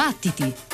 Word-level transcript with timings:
Battiti! 0.00 0.69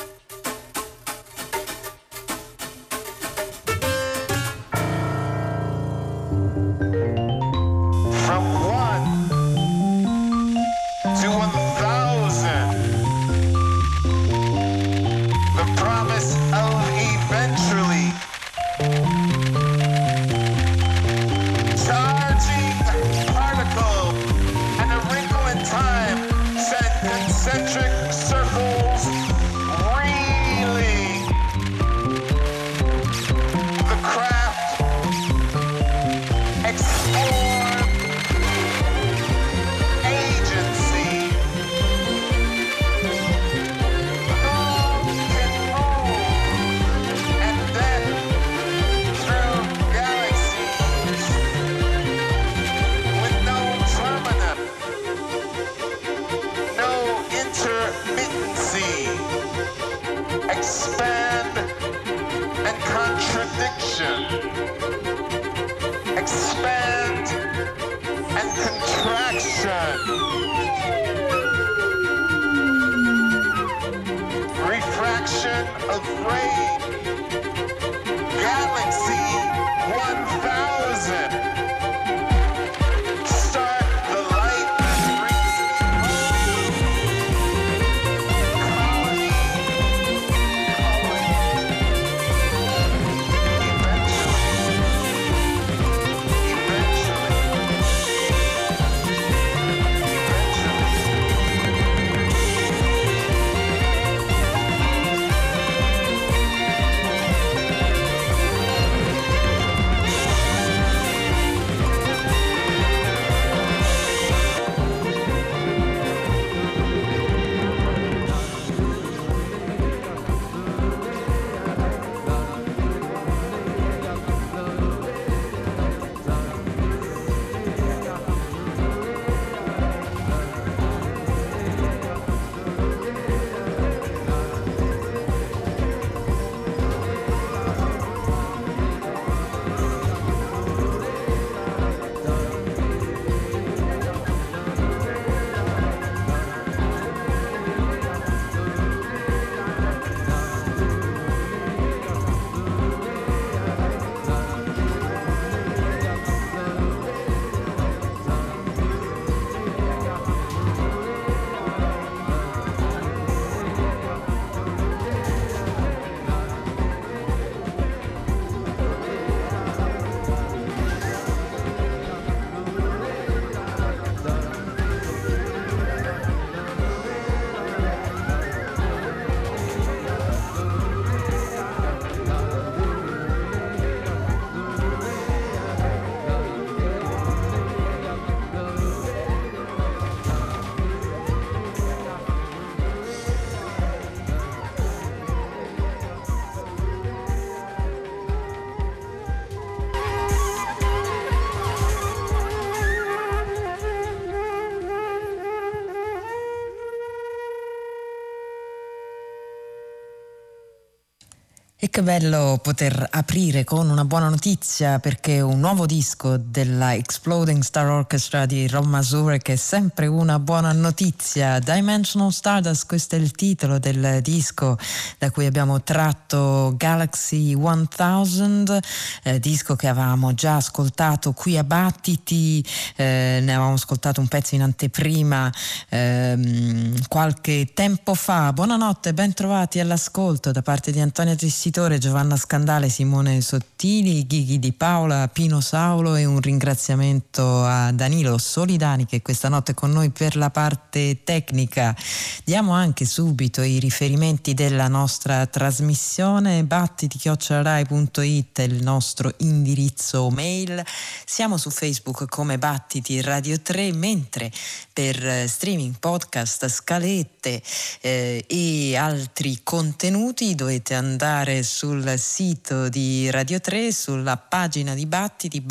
Che 211.97 212.03
bello 212.03 212.59
poter 212.61 213.07
aprire 213.09 213.63
con 213.63 213.89
una 213.89 214.05
buona 214.05 214.29
notizia 214.29 214.99
perché 214.99 215.41
un 215.41 215.59
nuovo 215.59 215.87
disco 215.87 216.37
della 216.37 216.93
Exploding 216.93 217.63
Star 217.63 217.87
Orchestra 217.87 218.45
di 218.45 218.67
Rob 218.67 218.85
Mazurek 218.85 219.49
è 219.49 219.55
sempre 219.55 220.05
una 220.05 220.37
buona 220.37 220.71
notizia. 220.73 221.57
Dimensional 221.57 222.31
Stardust, 222.31 222.85
questo 222.85 223.15
è 223.15 223.17
il 223.17 223.31
titolo 223.31 223.79
del 223.79 224.19
disco 224.21 224.77
da 225.17 225.31
cui 225.31 225.47
abbiamo 225.47 225.81
tratto 225.81 226.75
Galaxy 226.77 227.55
1000, 227.55 228.79
eh, 229.23 229.39
disco 229.39 229.75
che 229.75 229.87
avevamo 229.87 230.35
già 230.35 230.57
ascoltato 230.57 231.33
qui 231.33 231.57
a 231.57 231.63
Battiti, 231.63 232.63
eh, 232.95 233.39
ne 233.41 233.53
avevamo 233.55 233.73
ascoltato 233.73 234.21
un 234.21 234.27
pezzo 234.27 234.53
in 234.53 234.61
anteprima 234.61 235.51
ehm, 235.89 237.07
qualche 237.07 237.71
tempo 237.73 238.13
fa. 238.13 238.53
Buonanotte, 238.53 239.15
ben 239.15 239.33
trovati 239.33 239.79
all'ascolto 239.79 240.51
da 240.51 240.61
parte 240.61 240.91
di 240.91 240.99
Antonio 240.99 241.35
Tessitore 241.35 241.86
direttore 241.87 241.97
Giovanna 241.99 242.35
Scandale, 242.35 242.89
Simone 242.89 243.39
Sottili, 243.41 244.27
Ghighi 244.27 244.59
Di 244.59 244.73
Paola, 244.73 245.27
Pino 245.29 245.61
Saulo 245.61 246.15
e 246.15 246.25
un 246.25 246.41
ringraziamento 246.41 247.63
a 247.63 247.91
Danilo 247.91 248.37
Solidani 248.37 249.05
che 249.05 249.21
questa 249.21 249.47
notte 249.47 249.71
è 249.71 249.75
con 249.75 249.91
noi 249.91 250.09
per 250.09 250.35
la 250.35 250.49
parte 250.49 251.23
tecnica. 251.23 251.95
Diamo 252.43 252.73
anche 252.73 253.05
subito 253.05 253.61
i 253.61 253.79
riferimenti 253.79 254.53
della 254.53 254.87
nostra 254.87 255.45
trasmissione 255.45 256.63
battiti-rai.it 256.63 258.59
è 258.59 258.63
il 258.63 258.83
nostro 258.83 259.33
indirizzo 259.37 260.29
mail. 260.29 260.83
Siamo 261.25 261.57
su 261.57 261.69
Facebook 261.69 262.25
come 262.27 262.57
Battiti 262.57 263.21
Radio 263.21 263.59
3 263.61 263.93
mentre 263.93 264.51
per 264.91 265.47
streaming, 265.47 265.95
podcast, 265.99 266.67
scalette 266.67 267.61
eh, 268.01 268.43
e 268.47 268.95
altri 268.97 269.59
contenuti 269.63 270.55
dovete 270.55 270.93
andare 270.93 271.63
su 271.63 271.76
sul 271.77 272.17
sito 272.17 272.89
di 272.89 273.29
Radio 273.29 273.59
3, 273.59 273.91
sulla 273.91 274.35
pagina 274.35 274.95
di 274.95 275.05
Battiti, 275.05 275.61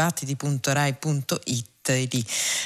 battiti.rai.it 1.86 1.86
www.roma2rec.it 1.86 1.90
e 1.90 2.08
lì 2.10 2.24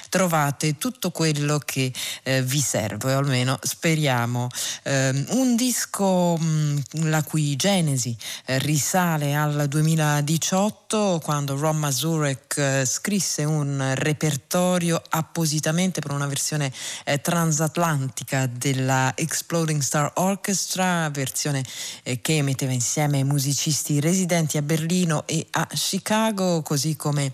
trovate 0.09 0.79
tutto 0.79 1.11
quello 1.11 1.59
che 1.59 1.93
eh, 2.23 2.43
vi 2.43 2.61
serve, 2.61 3.15
o 3.15 3.19
almeno 3.19 3.59
speriamo. 3.61 4.49
Eh, 4.83 5.25
un 5.31 5.57
disco 5.57 6.37
mh, 6.37 7.09
la 7.09 7.23
cui 7.23 7.57
genesi 7.57 8.17
eh, 8.47 8.59
risale 8.59 9.35
al 9.35 9.67
2018 9.69 11.21
quando 11.23 11.57
Ron 11.57 11.77
Mazurek 11.77 12.57
eh, 12.57 12.85
scrisse 12.85 13.45
un 13.45 13.93
repertorio 13.95 15.01
appositamente 15.11 16.01
per 16.01 16.13
una 16.13 16.27
versione 16.27 16.73
eh, 17.05 17.21
transatlantica 17.21 18.47
della 18.47 19.13
Exploding 19.15 19.81
Star 19.81 20.13
Orchestra, 20.17 21.09
versione 21.11 21.63
eh, 22.03 22.21
che 22.21 22.43
metteva 22.43 22.73
insieme 22.73 23.23
musicisti 23.25 24.01
residenti 24.01 24.57
a 24.57 24.63
Berlino 24.63 25.27
e 25.27 25.47
a 25.51 25.67
Chicago, 25.67 26.63
così 26.63 26.97
come 26.97 27.33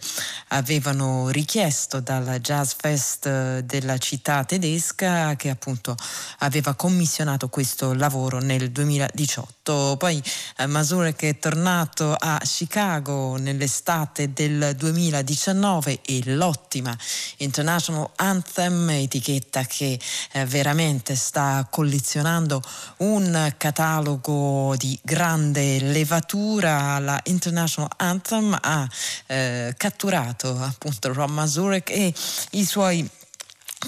avevano 0.48 1.28
richiesto 1.28 1.75
dal 1.84 2.38
Jazz 2.40 2.73
Fest 2.75 3.26
eh, 3.26 3.62
della 3.64 3.99
città 3.99 4.44
tedesca 4.44 5.37
che 5.37 5.50
appunto 5.50 5.94
aveva 6.38 6.75
commissionato 6.75 7.49
questo 7.49 7.93
lavoro 7.93 8.38
nel 8.40 8.70
2018. 8.70 9.96
Poi 9.99 10.23
eh, 10.56 10.67
Mazurek 10.67 11.23
è 11.25 11.38
tornato 11.38 12.14
a 12.19 12.40
Chicago 12.43 13.37
nell'estate 13.37 14.32
del 14.32 14.75
2019 14.75 16.00
e 16.02 16.23
l'ottima 16.25 16.96
International 17.38 18.08
Anthem, 18.17 18.88
etichetta 18.90 19.64
che 19.64 20.00
eh, 20.32 20.46
veramente 20.46 21.14
sta 21.14 21.67
collezionando 21.70 22.62
un 22.99 23.52
catalogo 23.58 24.75
di 24.76 24.99
grande 25.02 25.81
levatura. 25.81 26.99
La 26.99 27.20
International 27.25 27.90
Anthem 27.96 28.56
ha 28.58 28.88
eh, 29.26 29.75
catturato 29.76 30.58
appunto 30.58 31.12
Ron 31.12 31.34
Mazurek 31.66 31.90
e 31.90 32.12
i 32.52 32.64
suoi 32.64 33.04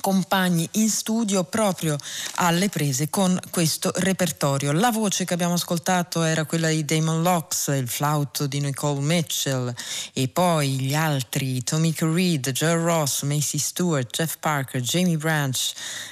compagni 0.08 0.66
in 0.72 0.88
studio 0.88 1.44
proprio 1.44 1.94
alle 2.37 2.70
prese 2.70 3.10
con 3.10 3.38
questo 3.50 3.93
repertorio. 3.96 4.72
La 4.72 4.90
voce 4.90 5.26
che 5.26 5.34
abbiamo 5.34 5.52
ascoltato 5.52 6.22
era 6.22 6.46
quella 6.46 6.70
di 6.70 6.82
Damon 6.82 7.20
Locks, 7.20 7.66
il 7.66 7.87
flauto 7.87 8.46
di 8.46 8.58
Nicole 8.60 9.00
Mitchell 9.00 9.70
e 10.14 10.28
poi 10.28 10.81
gli 10.81 10.94
altri 10.94 11.62
Tomika 11.62 12.06
Reed, 12.10 12.52
Joe 12.52 12.76
Ross, 12.76 13.20
Macy 13.25 13.58
Stewart, 13.58 14.10
Jeff 14.10 14.37
Parker, 14.40 14.81
Jamie 14.81 15.19
Branch, 15.19 15.58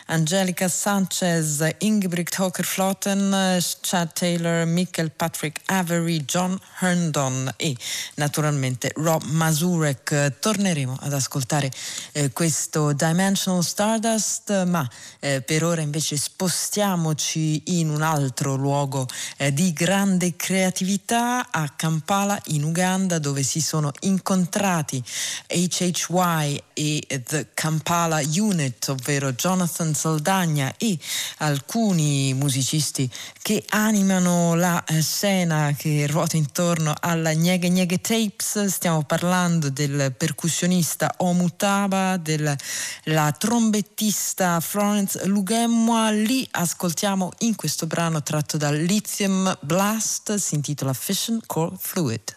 Angelica 0.08 0.68
Sanchez, 0.68 1.66
Ingrid 1.78 2.28
Hocker-Flotten, 2.36 3.58
Chad 3.80 4.12
Taylor, 4.12 4.66
Michael 4.66 5.10
Patrick 5.10 5.62
Avery, 5.70 6.22
John 6.26 6.60
Herndon 6.80 7.50
e 7.56 7.74
naturalmente 8.16 8.92
Rob 8.96 9.22
Mazurek. 9.22 10.38
Torneremo 10.38 10.98
ad 11.00 11.14
ascoltare 11.14 11.70
eh, 12.12 12.30
questo 12.30 12.92
Dimensional 12.92 13.64
Stardust, 13.86 14.64
ma 14.64 14.88
eh, 15.20 15.42
per 15.42 15.62
ora 15.62 15.80
invece 15.80 16.16
spostiamoci 16.16 17.78
in 17.78 17.88
un 17.88 18.02
altro 18.02 18.56
luogo 18.56 19.06
eh, 19.36 19.52
di 19.52 19.72
grande 19.72 20.34
creatività 20.34 21.52
a 21.52 21.72
Kampala 21.76 22.36
in 22.46 22.64
Uganda 22.64 23.20
dove 23.20 23.44
si 23.44 23.60
sono 23.60 23.92
incontrati 24.00 25.00
HHY 25.46 26.62
e 26.72 27.22
The 27.24 27.50
Kampala 27.54 28.20
Unit, 28.34 28.88
ovvero 28.88 29.32
Jonathan 29.32 29.94
Saldagna 29.94 30.74
e 30.76 30.98
alcuni 31.38 32.34
musicisti 32.34 33.08
che 33.40 33.64
animano 33.68 34.56
la 34.56 34.82
eh, 34.84 35.00
scena 35.00 35.72
che 35.78 36.08
ruota 36.08 36.36
intorno 36.36 36.92
alla 36.98 37.30
Nyege 37.30 37.68
Nyege 37.68 38.00
Tapes. 38.00 38.64
Stiamo 38.64 39.04
parlando 39.04 39.70
del 39.70 40.12
percussionista 40.16 41.14
Omutaba, 41.18 42.16
della 42.16 42.56
tromba 43.38 43.74
trombettista 43.76 44.60
Florence 44.60 45.26
Lugemwa. 45.26 46.10
Lì 46.10 46.46
ascoltiamo 46.50 47.32
in 47.40 47.54
questo 47.56 47.86
brano 47.86 48.22
tratto 48.22 48.56
dal 48.56 48.76
Lithium 48.76 49.56
Blast, 49.60 50.34
si 50.36 50.54
intitola 50.54 50.94
Fission 50.94 51.40
Core 51.44 51.76
Fluid. 51.78 52.35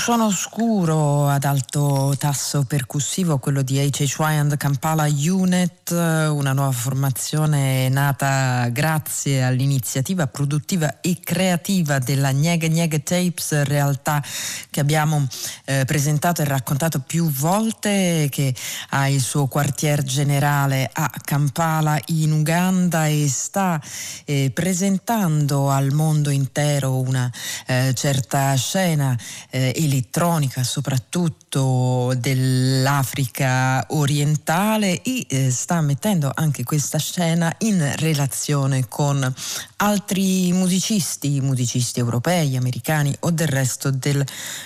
Suono 0.00 0.30
scuro 0.30 1.28
ad 1.28 1.44
alto 1.44 2.14
tasso 2.18 2.64
percussivo, 2.64 3.36
quello 3.36 3.60
di 3.60 3.76
HHY 3.78 4.34
and 4.34 4.56
Kampala 4.56 5.04
Unit, 5.04 5.90
una 5.90 6.54
nuova 6.54 6.72
formazione 6.72 7.86
nata 7.90 8.66
grazie 8.70 9.42
all'iniziativa 9.42 10.26
produttiva 10.26 11.02
e 11.02 11.18
creativa 11.22 11.98
della 11.98 12.30
Niege 12.30 12.68
Niege 12.68 13.02
Tapes, 13.02 13.62
realtà 13.64 14.24
che 14.70 14.80
abbiamo 14.80 15.26
eh, 15.66 15.84
presentato 15.84 16.40
e 16.40 16.46
raccontato 16.46 17.00
più 17.00 17.30
volte, 17.30 18.28
che 18.30 18.54
ha 18.90 19.06
il 19.06 19.20
suo 19.20 19.48
quartier 19.48 20.02
generale 20.02 20.88
a 20.90 21.10
Kampala 21.22 22.00
in 22.06 22.32
Uganda 22.32 23.06
e 23.06 23.28
sta 23.28 23.78
eh, 24.24 24.50
presentando 24.54 25.68
al 25.68 25.92
mondo 25.92 26.30
intero 26.30 26.98
una 26.98 27.30
eh, 27.66 27.92
certa 27.94 28.54
scena 28.54 29.14
eh, 29.50 29.72
elettronica 29.90 30.62
soprattutto 30.62 32.14
dell'Africa 32.16 33.84
orientale 33.88 35.02
e 35.02 35.26
eh, 35.28 35.50
sta 35.50 35.80
mettendo 35.80 36.30
anche 36.32 36.62
questa 36.62 36.98
scena 36.98 37.52
in 37.58 37.92
relazione 37.96 38.86
con 38.88 39.34
altri 39.76 40.52
musicisti, 40.52 41.40
musicisti 41.40 41.98
europei, 41.98 42.56
americani 42.56 43.14
o 43.20 43.30
del 43.30 43.48
resto 43.48 43.90
del 43.90 44.24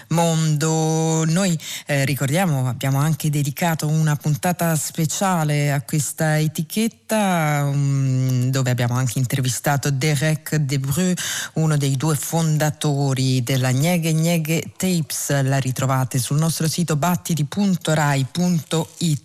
mondo. 0.08 1.24
Noi 1.24 1.58
eh, 1.86 2.04
ricordiamo, 2.04 2.68
abbiamo 2.68 2.98
anche 2.98 3.30
dedicato 3.30 3.86
una 3.86 4.16
puntata 4.16 4.76
speciale 4.76 5.72
a 5.72 5.80
questa 5.82 6.38
etichetta 6.38 7.64
um, 7.64 8.50
dove 8.50 8.70
abbiamo 8.70 8.94
anche 8.94 9.18
intervistato 9.18 9.90
Derek 9.90 10.56
Debreu, 10.56 11.14
uno 11.54 11.76
dei 11.76 11.96
due 11.96 12.16
fondatori 12.16 13.42
della 13.42 13.70
Nieghe 13.70 14.12
Nieghe 14.12 14.72
Tapes, 14.76 15.13
la 15.42 15.58
ritrovate 15.58 16.18
sul 16.18 16.38
nostro 16.38 16.68
sito 16.68 16.96
battiti.rai.it. 16.96 19.22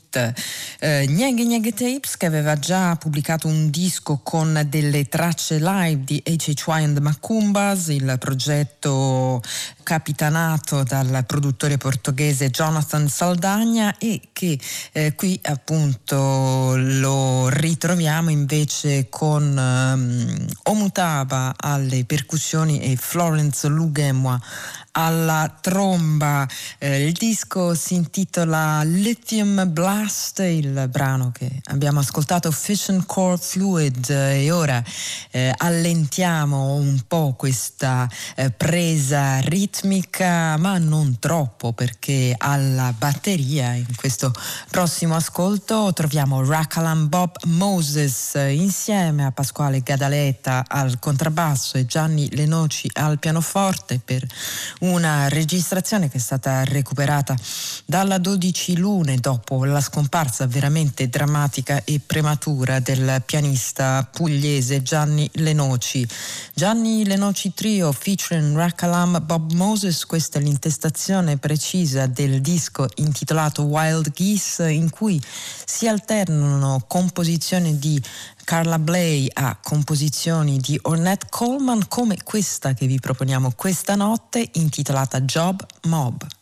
Eh, 0.80 1.06
Nieghe 1.08 1.44
Nieghe 1.44 1.72
Tapes 1.72 2.18
che 2.18 2.26
aveva 2.26 2.58
già 2.58 2.96
pubblicato 2.96 3.48
un 3.48 3.70
disco 3.70 4.22
con 4.24 4.66
delle 4.68 5.08
tracce 5.08 5.60
live 5.60 6.04
di 6.04 6.20
HHY 6.26 6.84
and 6.84 6.98
Macumbas, 6.98 7.90
il 7.90 8.16
progetto 8.18 9.40
capitanato 9.84 10.84
dal 10.84 11.24
produttore 11.26 11.78
portoghese 11.78 12.50
Jonathan 12.50 13.08
Saldagna 13.08 13.98
e 13.98 14.30
che 14.34 14.60
eh, 14.92 15.16
qui 15.16 15.40
appunto 15.44 16.74
lo 16.76 17.48
ritroviamo 17.50 18.30
invece 18.30 19.08
con 19.10 19.58
um, 19.58 20.48
Omutaba 20.64 21.54
alle 21.58 22.06
percussioni 22.06 22.82
e 22.82 22.96
Florence 22.96 23.68
Lugemwa 23.68 24.40
alla 24.92 25.54
tromba. 25.62 26.48
Eh, 26.78 27.06
il 27.06 27.14
disco 27.14 27.74
si 27.76 27.96
intitola 27.96 28.82
Lithium 28.84 29.72
Blast, 29.72 30.40
il 30.40 30.88
brano 30.90 31.32
che 31.32 31.62
abbiamo 31.66 32.00
ascoltato 32.00 32.52
Fission 32.52 33.06
Core 33.06 33.38
Fluid 33.38 34.10
e 34.10 34.52
ora 34.52 34.84
eh, 35.32 35.54
allentiamo 35.56 36.74
un 36.74 37.02
po' 37.08 37.36
questa 37.38 38.10
eh, 38.36 38.50
presa 38.52 39.40
ritmica, 39.40 40.58
ma 40.58 40.78
non 40.78 41.18
troppo 41.20 41.74
perché 41.74 42.34
alla 42.38 42.94
batteria 42.98 43.74
in 43.74 43.96
questo 43.96 44.34
prossimo 44.70 45.16
ascolto 45.16 45.92
troviamo 45.94 46.46
Rakalam 46.46 47.08
Bob 47.08 47.36
Moses 47.46 48.34
insieme 48.36 49.26
a 49.26 49.32
Pasquale 49.32 49.82
Gadaletta 49.82 50.66
al 50.68 51.00
contrabbasso 51.00 51.78
e 51.78 51.86
Gianni 51.86 52.30
Lenoci 52.36 52.90
al 52.94 53.20
pianoforte 53.20 54.00
per 54.04 54.26
una 54.80 55.28
registrazione 55.28 56.10
che 56.10 56.18
è 56.18 56.22
stata 56.22 56.64
recuperata 56.64 57.36
dalla 57.86 58.18
12 58.18 58.78
lune 58.78 59.18
dopo 59.18 59.66
la 59.66 59.82
scomparsa 59.82 60.48
veramente 60.48 61.10
drammatica 61.10 61.84
e 61.84 62.00
prematura 62.06 62.80
del 62.80 63.22
pianista 63.26 64.08
pugliese 64.12 64.82
Gianni 64.82 65.30
Lenoci. 65.34 66.08
Gianni 66.54 67.06
Lenoci 67.06 67.54
Trio 67.54 67.92
featuring 67.92 68.56
Rakalam 68.56 69.22
Bob 69.26 69.52
Moses, 69.54 70.06
questa 70.06 70.40
è 70.40 70.42
l'intestazione 70.42 71.38
precisa 71.38 72.06
del 72.06 72.42
disco 72.42 72.88
intitolato 72.96 73.64
Wild 73.64 74.12
Geese 74.14 74.70
in 74.70 74.90
cui 74.90 75.22
si 75.66 75.88
alternano 75.88 76.84
composizioni 76.88 77.78
di 77.78 78.02
Carla 78.50 78.80
Bley 78.80 79.30
a 79.32 79.56
composizioni 79.62 80.58
di 80.58 80.80
Ornette 80.82 81.28
Coleman 81.30 81.88
come 81.88 82.18
questa 82.24 82.74
che 82.74 82.88
vi 82.88 83.00
proponiamo 83.00 83.54
questa 83.56 83.94
notte 83.94 84.50
intitolata 84.70 85.20
Job 85.22 85.66
Mob. 85.88 86.39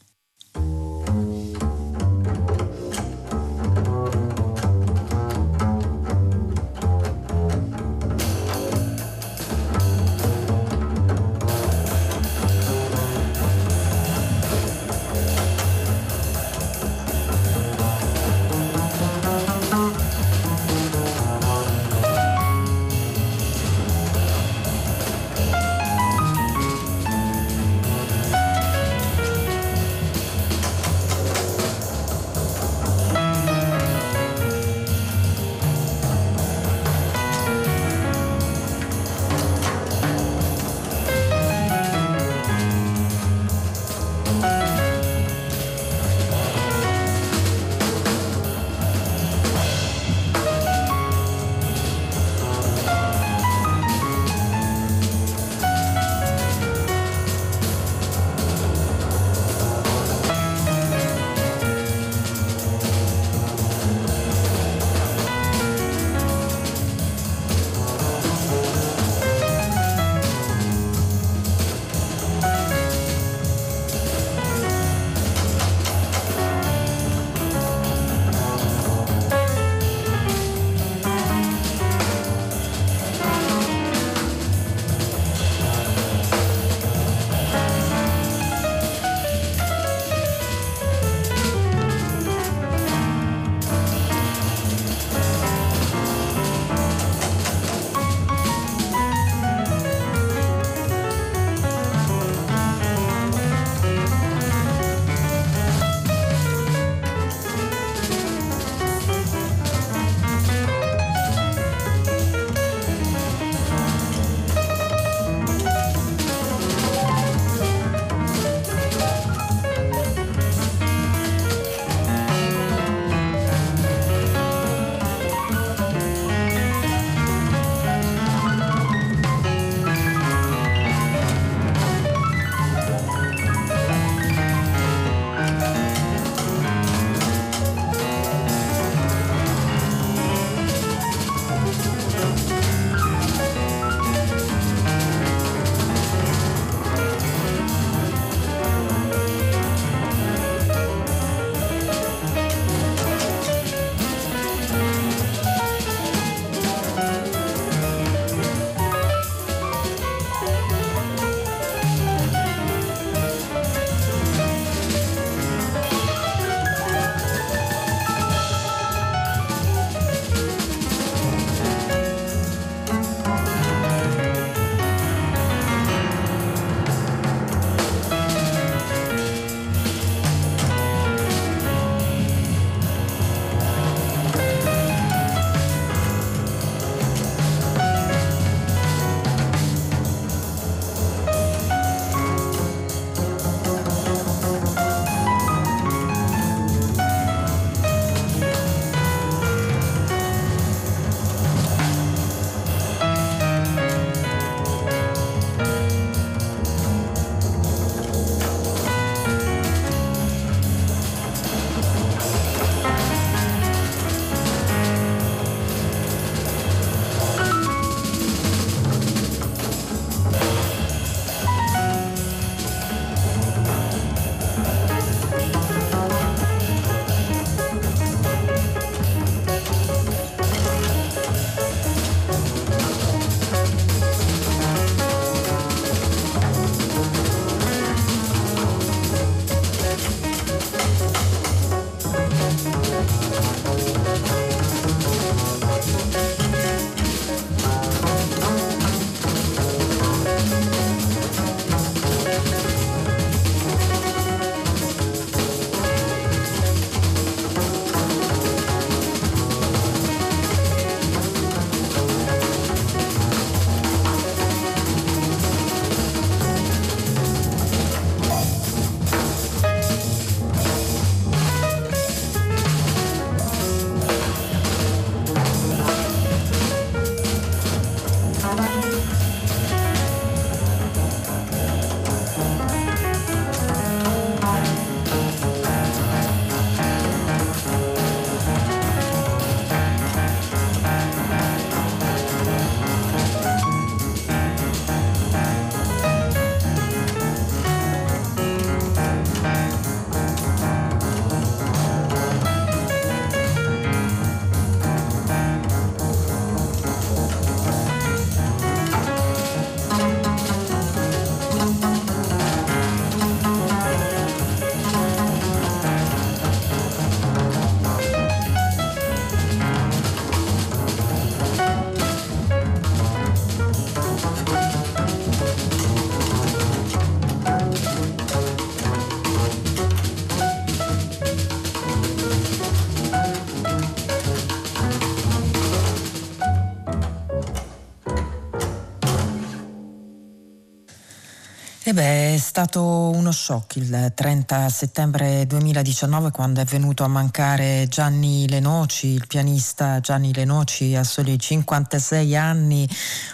E 341.87 341.93
beh, 341.93 342.33
è 342.33 342.37
stato 342.37 342.83
uno 342.83 343.31
shock 343.31 343.77
il 343.77 344.11
30 344.13 344.67
settembre 344.67 345.47
2019 345.47 346.31
quando 346.31 346.59
è 346.59 346.65
venuto 346.65 347.05
a 347.05 347.07
mancare 347.07 347.85
Gianni 347.87 348.45
Lenoci, 348.49 349.07
il 349.07 349.25
pianista 349.25 350.01
Gianni 350.01 350.33
Lenoci 350.33 350.97
a 350.97 351.05
soli 351.05 351.39
56 351.39 352.35
anni, 352.35 352.85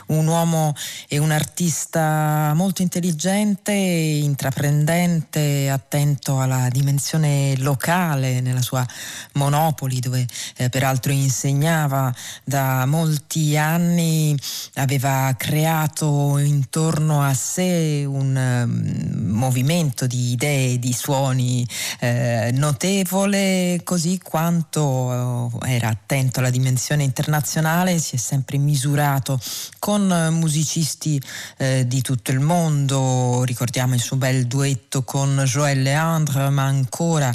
un 0.09 0.27
uomo 0.27 0.75
e 1.07 1.17
un 1.17 1.31
artista 1.31 2.53
molto 2.53 2.83
intelligente, 2.83 3.71
intraprendente, 3.71 5.71
attento 5.71 6.39
alla 6.39 6.67
dimensione 6.69 7.55
locale 7.57 8.39
nella 8.39 8.61
sua 8.61 8.85
Monopoli 9.31 9.99
dove 9.99 10.27
eh, 10.57 10.69
peraltro 10.69 11.11
insegnava 11.11 12.13
da 12.43 12.85
molti 12.85 13.57
anni, 13.57 14.37
aveva 14.75 15.33
creato 15.35 16.37
intorno 16.37 17.23
a 17.23 17.33
sé 17.33 18.05
un 18.07 18.41
Ehm, 18.43 19.13
movimento 19.33 20.07
di 20.07 20.31
idee, 20.31 20.79
di 20.79 20.93
suoni 20.93 21.67
eh, 21.99 22.51
notevole, 22.53 23.81
così 23.83 24.19
quanto 24.19 25.51
eh, 25.63 25.73
era 25.73 25.89
attento 25.89 26.39
alla 26.39 26.49
dimensione 26.49 27.03
internazionale, 27.03 27.99
si 27.99 28.15
è 28.15 28.19
sempre 28.19 28.57
misurato 28.57 29.39
con 29.79 30.05
musicisti 30.31 31.21
eh, 31.57 31.85
di 31.87 32.01
tutto 32.01 32.31
il 32.31 32.39
mondo, 32.39 33.43
ricordiamo 33.43 33.95
il 33.95 34.01
suo 34.01 34.15
bel 34.15 34.45
duetto 34.45 35.03
con 35.03 35.43
Joël 35.45 35.81
Leandre, 35.81 36.49
ma 36.49 36.63
ancora 36.63 37.33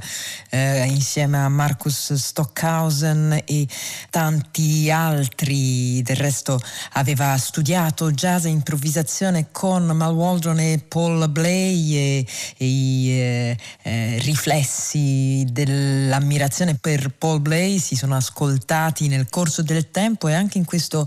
eh, 0.50 0.84
insieme 0.86 1.38
a 1.38 1.48
Marcus 1.48 2.14
Stockhausen 2.14 3.42
e 3.44 3.66
tanti 4.08 4.90
altri, 4.90 6.00
del 6.02 6.16
resto 6.16 6.58
aveva 6.92 7.36
studiato 7.36 8.12
jazz 8.12 8.44
e 8.44 8.48
improvvisazione 8.48 9.48
con 9.50 9.84
Mal 9.84 10.14
Waldron 10.14 10.60
e 10.60 10.78
Paul 10.78 10.97
Paul 10.98 11.28
Blay 11.28 11.94
e, 11.94 12.26
e 12.56 12.66
i 12.66 13.10
eh, 13.10 13.56
eh, 13.82 14.18
riflessi 14.18 15.46
dell'ammirazione 15.48 16.74
per 16.74 17.12
Paul 17.16 17.38
Blay 17.38 17.78
si 17.78 17.94
sono 17.94 18.16
ascoltati 18.16 19.06
nel 19.06 19.28
corso 19.30 19.62
del 19.62 19.92
tempo 19.92 20.26
e 20.26 20.34
anche 20.34 20.58
in 20.58 20.64
questo 20.64 21.06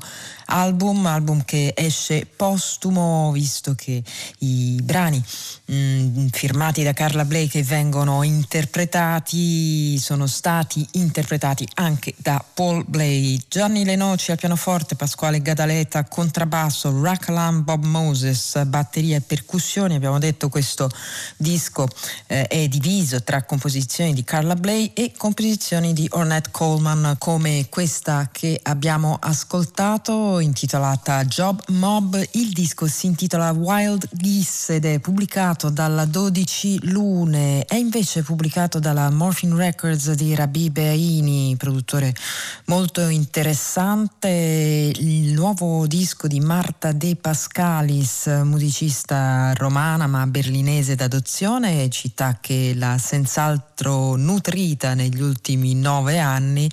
album, 0.52 1.06
album 1.06 1.44
che 1.46 1.74
esce 1.76 2.28
postumo 2.36 3.32
visto 3.32 3.74
che 3.74 4.04
i 4.40 4.80
brani 4.84 5.24
mh, 5.66 5.76
mm, 5.76 6.28
firmati 6.28 6.84
da 6.84 6.94
Carla 6.94 7.26
Blake 7.26 7.64
vengono 7.64 8.24
interpretati 8.24 9.98
sono 9.98 10.28
stati 10.28 10.86
interpretati 10.92 11.68
anche 11.76 12.14
da 12.18 12.44
Paul 12.54 12.84
Blay, 12.86 13.42
Gianni 13.48 13.86
Lenoci 13.86 14.32
al 14.32 14.38
pianoforte, 14.38 14.96
Pasquale 14.96 15.42
Gadaleta 15.42 16.04
contrabbasso, 16.04 17.02
Rakalam 17.02 17.64
Bob 17.64 17.86
Moses 17.86 18.62
batteria 18.66 19.18
e 19.18 19.22
percussioni, 19.22 19.96
abbiamo 19.96 20.20
detto 20.20 20.50
questo 20.50 20.90
disco 21.38 21.88
eh, 22.28 22.48
è 22.48 22.68
diviso 22.68 23.24
tra 23.24 23.44
composizioni 23.44 24.14
di 24.14 24.24
Carla 24.24 24.56
Bley 24.56 24.92
e 24.94 25.14
composizioni 25.16 25.94
di 25.94 26.08
Ornette 26.12 26.50
Coleman 26.52 27.16
come 27.18 27.68
questa 27.70 28.30
che 28.32 28.60
abbiamo 28.62 29.18
ascoltato 29.20 30.40
intitolata 30.42 31.24
Job 31.26 31.62
Mob. 31.70 32.22
Il 32.32 32.52
disco 32.52 32.88
si 32.88 33.06
intitola 33.06 33.52
Wild 33.52 34.10
Geese 34.12 34.76
ed 34.76 34.86
è 34.86 35.00
pubblicato 35.00 35.70
dalla 35.70 36.06
12 36.06 36.90
Lune, 36.90 37.64
è 37.66 37.76
invece 37.76 38.24
pubblicato 38.24 38.80
dalla 38.80 39.10
Morphine 39.10 39.56
Records 39.56 40.12
di 40.12 40.36
Rabi 40.36 40.70
Beaini, 40.70 41.56
produttore 41.58 42.14
molto 42.66 43.08
interessante. 43.08 44.92
Il 44.96 45.34
nuovo 45.34 45.88
disco 45.88 46.28
di 46.28 46.40
Marta 46.40 46.92
De 46.92 47.16
Pascalis, 47.16 48.26
musicista 48.44 49.54
romana 49.54 50.08
ma 50.08 50.26
berlinese 50.28 50.96
d'adozione, 50.96 51.90
città 51.90 52.40
che 52.42 52.74
l'ha 52.76 52.98
senz'altro 52.98 54.16
nutrita 54.16 54.94
negli 54.94 55.22
ultimi 55.22 55.76
nove 55.76 56.20
anni, 56.20 56.70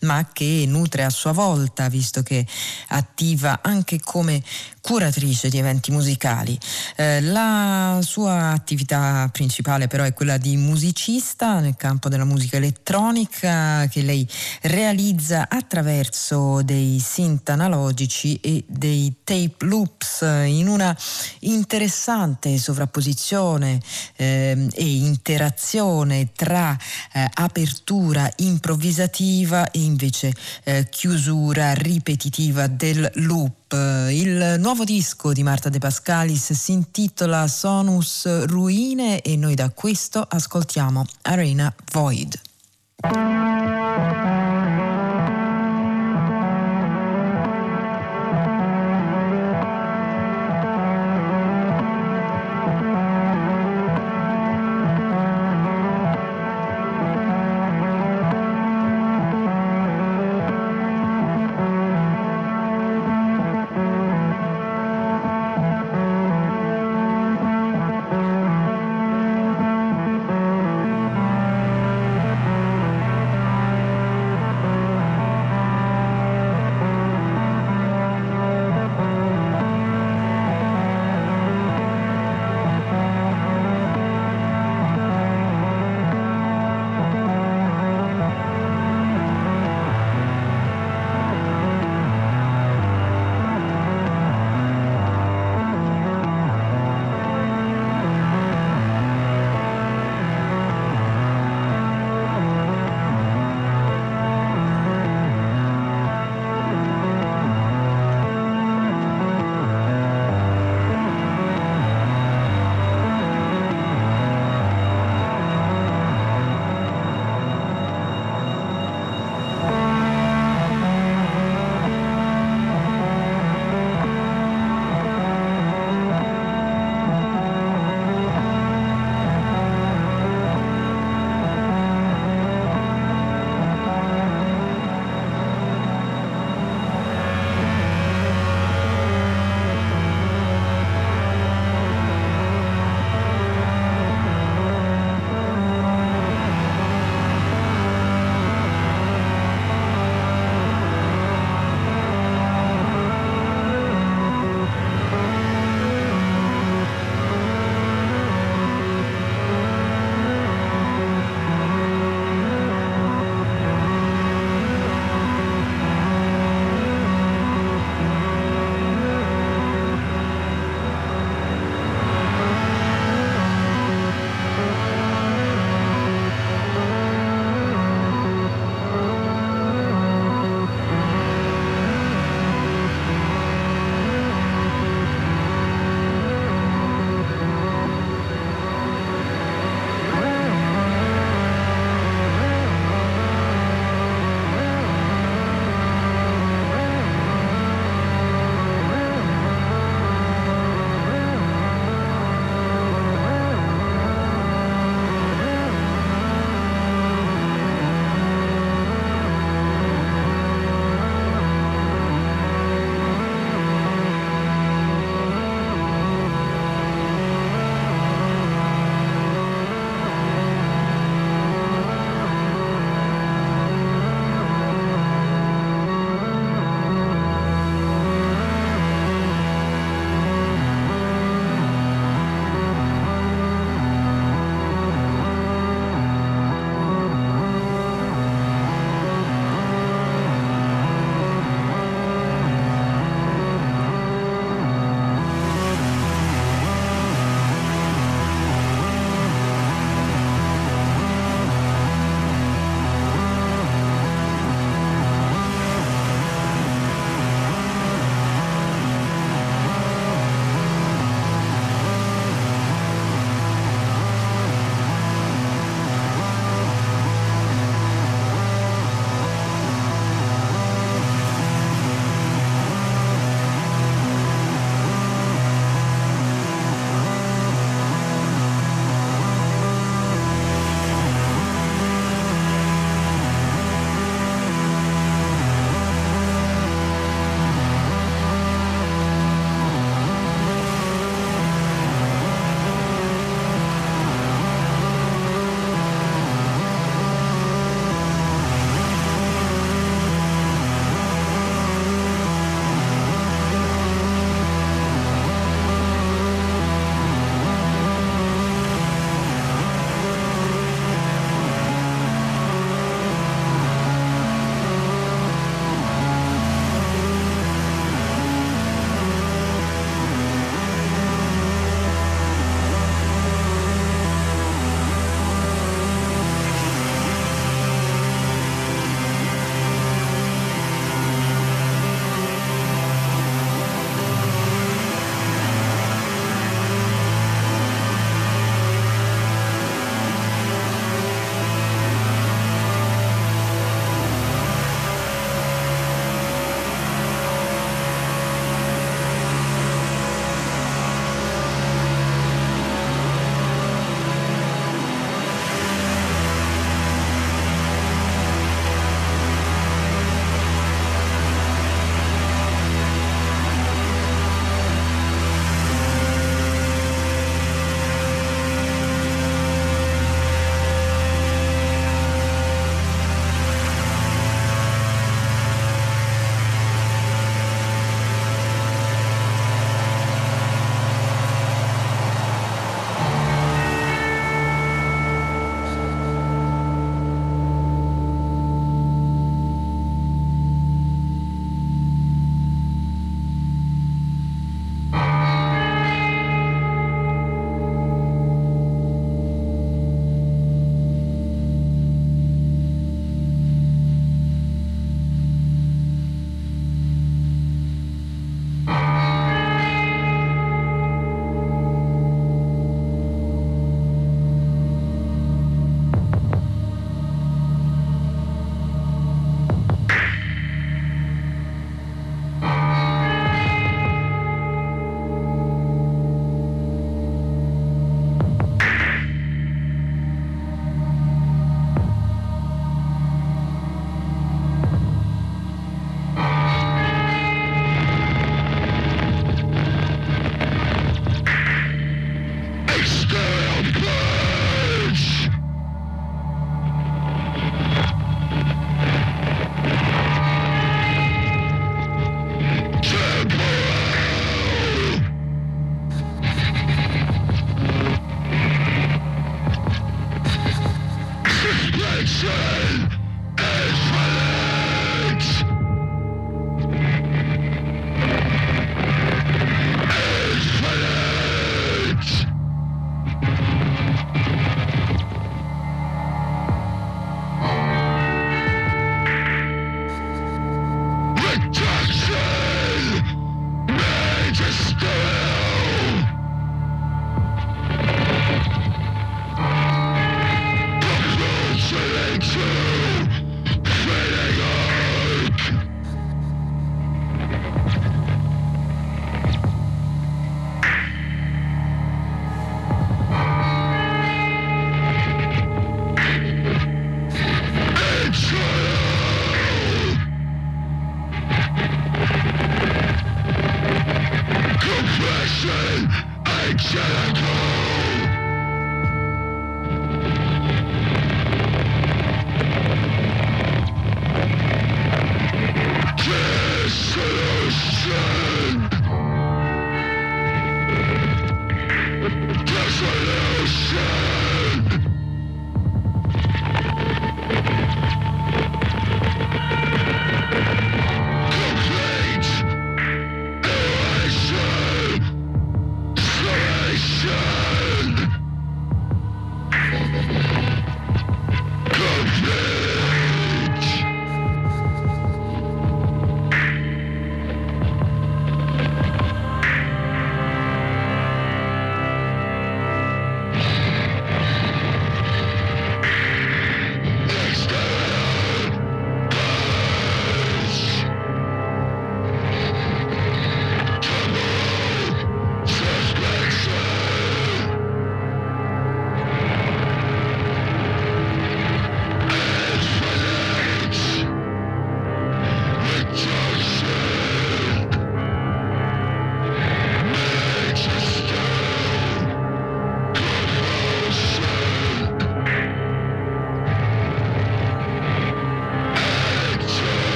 ma 0.00 0.28
che 0.32 0.64
nutre 0.66 1.04
a 1.04 1.10
sua 1.10 1.32
volta, 1.32 1.88
visto 1.88 2.22
che 2.22 2.46
ha 2.88 3.06
attiva 3.10 3.58
anche 3.62 4.00
come 4.00 4.42
curatrice 4.80 5.48
di 5.48 5.58
eventi 5.58 5.90
musicali. 5.90 6.58
Eh, 6.96 7.20
la 7.20 7.98
sua 8.02 8.50
attività 8.50 9.28
principale 9.32 9.86
però 9.86 10.04
è 10.04 10.14
quella 10.14 10.36
di 10.36 10.56
musicista 10.56 11.60
nel 11.60 11.76
campo 11.76 12.08
della 12.08 12.24
musica 12.24 12.56
elettronica 12.56 13.86
che 13.88 14.02
lei 14.02 14.26
realizza 14.62 15.48
attraverso 15.48 16.62
dei 16.62 16.98
synth 16.98 17.50
analogici 17.50 18.36
e 18.36 18.64
dei 18.66 19.16
tape 19.24 19.64
loops 19.66 20.20
in 20.20 20.68
una 20.68 20.96
interessante 21.40 22.58
sovrapposizione 22.58 23.80
eh, 24.16 24.68
e 24.72 24.84
interazione 24.84 26.30
tra 26.34 26.76
eh, 27.12 27.28
apertura 27.34 28.30
improvvisativa 28.36 29.70
e 29.70 29.80
invece 29.80 30.32
eh, 30.64 30.88
chiusura 30.88 31.74
ripetitiva 31.74 32.66
del 32.66 33.10
loop 33.14 33.59
il 33.76 34.56
nuovo 34.58 34.84
disco 34.84 35.32
di 35.32 35.42
Marta 35.42 35.68
De 35.68 35.78
Pascalis 35.78 36.52
si 36.52 36.72
intitola 36.72 37.46
Sonus 37.46 38.46
Ruine 38.46 39.20
e 39.22 39.36
noi 39.36 39.54
da 39.54 39.70
questo 39.70 40.24
ascoltiamo 40.28 41.04
Arena 41.22 41.72
Void. 41.92 42.40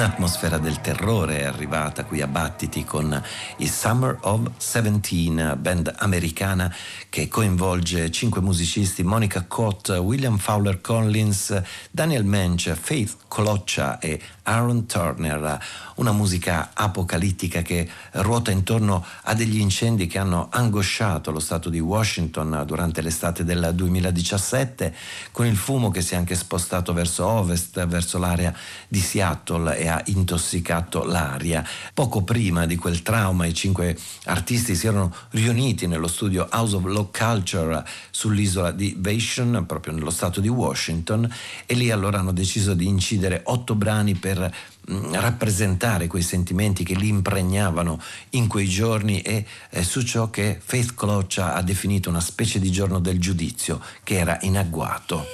Un'atmosfera 0.00 0.56
del 0.56 0.80
terrore 0.80 1.40
è 1.40 1.44
arrivata 1.44 2.06
qui 2.06 2.22
a 2.22 2.26
Battiti 2.26 2.84
con 2.84 3.22
i 3.58 3.66
Summer 3.66 4.16
of 4.22 4.52
17, 4.56 5.56
band 5.56 5.94
americana 5.98 6.74
che 7.10 7.28
coinvolge 7.28 8.10
cinque 8.10 8.40
musicisti, 8.40 9.02
Monica 9.02 9.44
Cott, 9.46 9.90
William 9.90 10.38
Fowler 10.38 10.80
Collins, 10.80 11.62
Daniel 11.90 12.24
Mench, 12.24 12.72
Faith 12.80 13.14
Coloccia 13.28 13.98
e 13.98 14.18
Aaron 14.44 14.86
Turner, 14.86 15.62
una 16.00 16.12
musica 16.12 16.70
apocalittica 16.72 17.60
che 17.60 17.88
ruota 18.12 18.50
intorno 18.50 19.04
a 19.24 19.34
degli 19.34 19.60
incendi 19.60 20.06
che 20.06 20.18
hanno 20.18 20.48
angosciato 20.50 21.30
lo 21.30 21.40
stato 21.40 21.68
di 21.68 21.78
Washington 21.78 22.64
durante 22.66 23.02
l'estate 23.02 23.44
del 23.44 23.72
2017, 23.74 24.94
con 25.30 25.44
il 25.44 25.56
fumo 25.56 25.90
che 25.90 26.00
si 26.00 26.14
è 26.14 26.16
anche 26.16 26.34
spostato 26.34 26.94
verso 26.94 27.26
ovest, 27.26 27.86
verso 27.86 28.18
l'area 28.18 28.54
di 28.88 28.98
Seattle 28.98 29.76
e 29.76 29.88
ha 29.88 30.02
intossicato 30.06 31.04
l'aria. 31.04 31.62
Poco 31.92 32.22
prima 32.22 32.64
di 32.64 32.76
quel 32.76 33.02
trauma 33.02 33.44
i 33.44 33.52
cinque 33.52 33.96
artisti 34.24 34.74
si 34.74 34.86
erano 34.86 35.14
riuniti 35.30 35.86
nello 35.86 36.08
studio 36.08 36.48
House 36.50 36.76
of 36.76 36.84
Low 36.84 37.10
Culture 37.10 37.84
sull'isola 38.10 38.70
di 38.70 38.96
Vashon, 38.98 39.64
proprio 39.66 39.92
nello 39.92 40.10
stato 40.10 40.40
di 40.40 40.48
Washington, 40.48 41.30
e 41.66 41.74
lì 41.74 41.90
allora 41.90 42.20
hanno 42.20 42.32
deciso 42.32 42.72
di 42.72 42.86
incidere 42.86 43.42
otto 43.44 43.74
brani 43.74 44.14
per 44.14 44.50
rappresentare 44.86 46.06
quei 46.06 46.22
sentimenti 46.22 46.84
che 46.84 46.94
li 46.94 47.08
impregnavano 47.08 48.00
in 48.30 48.46
quei 48.46 48.68
giorni 48.68 49.20
e 49.20 49.44
eh, 49.70 49.82
su 49.82 50.02
ciò 50.02 50.30
che 50.30 50.58
Faith 50.62 50.94
Cloccia 50.94 51.54
ha 51.54 51.62
definito 51.62 52.08
una 52.08 52.20
specie 52.20 52.58
di 52.58 52.70
giorno 52.70 52.98
del 52.98 53.20
giudizio 53.20 53.80
che 54.02 54.18
era 54.18 54.38
in 54.42 54.56
agguato. 54.56 55.24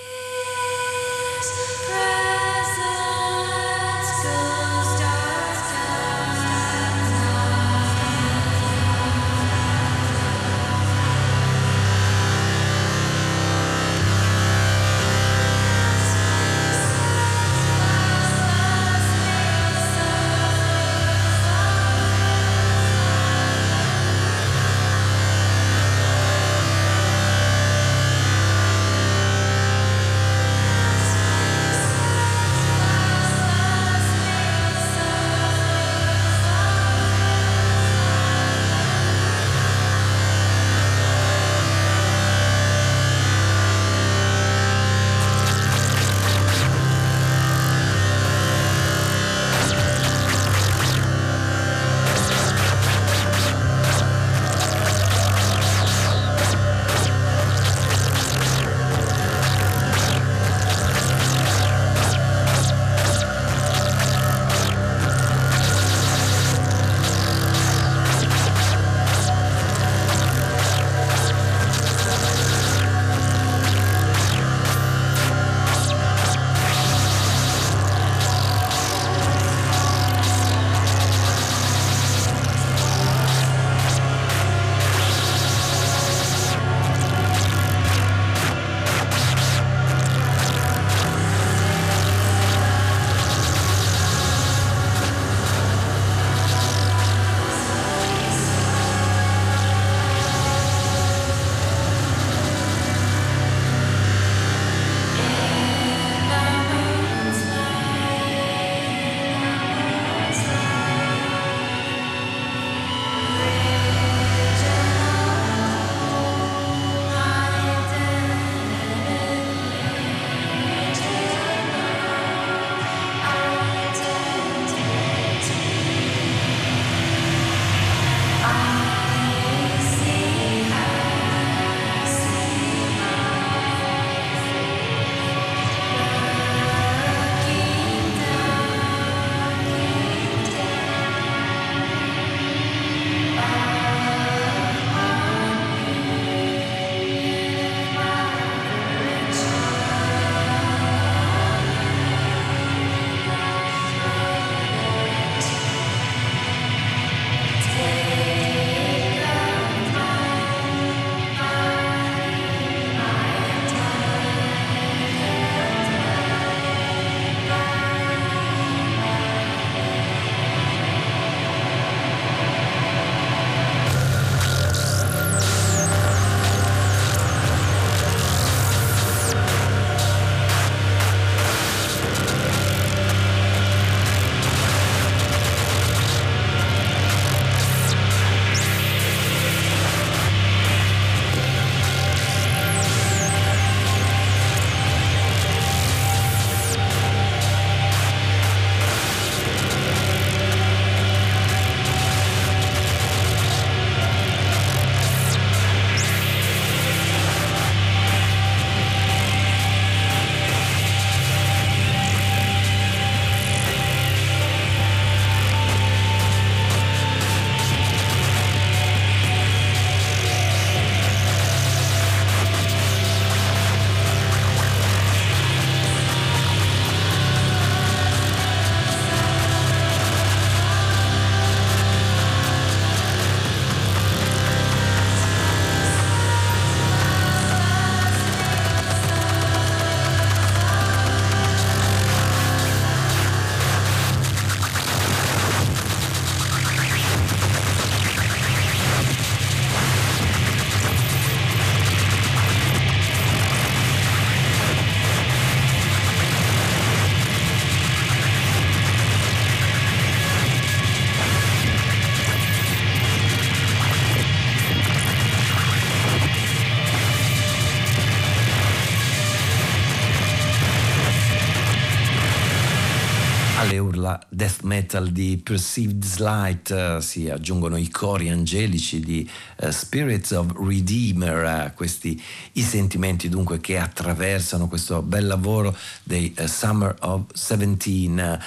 Metal 274.87 275.09
di 275.09 275.41
Perceived 275.43 276.05
Slight 276.05 276.71
uh, 276.71 277.01
si 277.01 277.29
aggiungono 277.29 277.77
i 277.77 277.91
cori 277.91 278.29
angelici 278.29 279.01
di 279.01 279.29
Spirits 279.71 280.31
of 280.33 280.53
Redeemer, 280.57 281.71
uh, 281.71 281.75
questi 281.75 282.21
i 282.53 282.63
sentimenti 282.63 283.29
dunque 283.29 283.61
che 283.61 283.79
attraversano 283.79 284.69
questo 284.69 285.03
bel 285.03 285.27
lavoro 285.27 285.77
dei 286.03 286.35
Summer 286.47 286.95
of 287.01 287.23
17, 287.33 288.39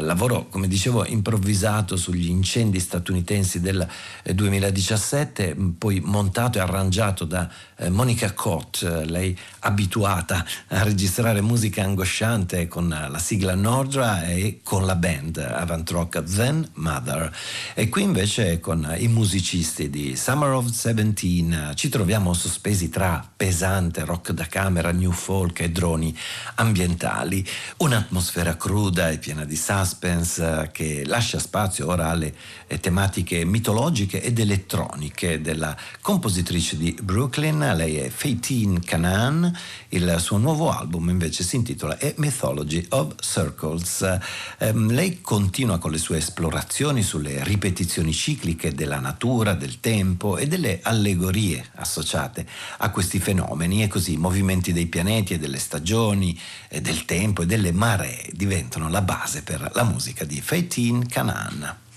lavoro 0.00 0.48
come 0.48 0.68
dicevo 0.68 1.04
improvvisato 1.04 1.96
sugli 1.96 2.28
incendi 2.28 2.80
statunitensi 2.80 3.60
del 3.60 3.86
2017, 4.32 5.56
poi 5.78 6.00
montato 6.00 6.58
e 6.58 6.60
arrangiato 6.60 7.24
da 7.24 7.48
Monica 7.88 8.32
Cott, 8.32 8.82
lei 9.06 9.36
abituata 9.60 10.44
a 10.68 10.82
registrare 10.82 11.40
musica 11.40 11.82
angosciante 11.82 12.68
con 12.68 12.88
la 12.88 13.18
sigla 13.18 13.54
Nordra 13.54 14.24
e 14.24 14.60
con 14.62 14.84
la 14.84 14.96
band 14.96 15.38
avant 15.38 15.90
rock 15.90 16.22
Then 16.22 16.68
Mother. 16.74 17.32
E 17.74 17.88
qui 17.88 18.02
invece 18.02 18.60
con 18.60 18.94
i 18.98 19.08
musicisti 19.08 19.90
di 19.90 20.16
Summer 20.16 20.50
of 20.50 20.59
17 20.68 21.74
ci 21.74 21.88
troviamo 21.88 22.34
sospesi 22.34 22.88
tra 22.88 23.26
pesante 23.36 24.04
rock 24.04 24.32
da 24.32 24.46
camera, 24.46 24.92
new 24.92 25.12
folk 25.12 25.60
e 25.60 25.70
droni 25.70 26.16
ambientali. 26.56 27.46
Un'atmosfera 27.78 28.56
cruda 28.56 29.10
e 29.10 29.18
piena 29.18 29.44
di 29.44 29.56
suspense 29.56 30.70
che 30.72 31.04
lascia 31.06 31.38
spazio 31.38 31.88
ora 31.88 32.08
alle 32.10 32.34
tematiche 32.80 33.44
mitologiche 33.44 34.22
ed 34.22 34.38
elettroniche 34.38 35.40
della 35.40 35.76
compositrice 36.00 36.76
di 36.76 36.96
Brooklyn. 37.02 37.58
Lei 37.76 37.96
è 37.96 38.08
Faitine 38.08 38.80
Canaan. 38.80 39.56
Il 39.88 40.16
suo 40.18 40.38
nuovo 40.38 40.70
album 40.70 41.08
invece 41.08 41.44
si 41.44 41.56
intitola 41.56 41.96
A 42.00 42.12
Mythology 42.16 42.84
of 42.90 43.14
Circles. 43.20 44.18
Ehm, 44.58 44.90
lei 44.90 45.20
continua 45.20 45.78
con 45.78 45.90
le 45.90 45.98
sue 45.98 46.18
esplorazioni 46.18 47.02
sulle 47.02 47.42
ripetizioni 47.44 48.12
cicliche 48.12 48.72
della 48.72 48.98
natura, 48.98 49.54
del 49.54 49.80
tempo 49.80 50.38
e 50.40 50.46
delle 50.46 50.80
allegorie 50.82 51.64
associate 51.76 52.46
a 52.78 52.90
questi 52.90 53.18
fenomeni 53.20 53.82
e 53.82 53.88
così 53.88 54.14
i 54.14 54.16
movimenti 54.16 54.72
dei 54.72 54.86
pianeti 54.86 55.34
e 55.34 55.38
delle 55.38 55.58
stagioni, 55.58 56.38
e 56.68 56.80
del 56.80 57.04
tempo 57.04 57.42
e 57.42 57.46
delle 57.46 57.72
maree 57.72 58.30
diventano 58.32 58.88
la 58.88 59.02
base 59.02 59.42
per 59.42 59.70
la 59.74 59.84
musica 59.84 60.24
di 60.24 60.40
Feitin 60.40 61.06
Canaan. 61.06 61.88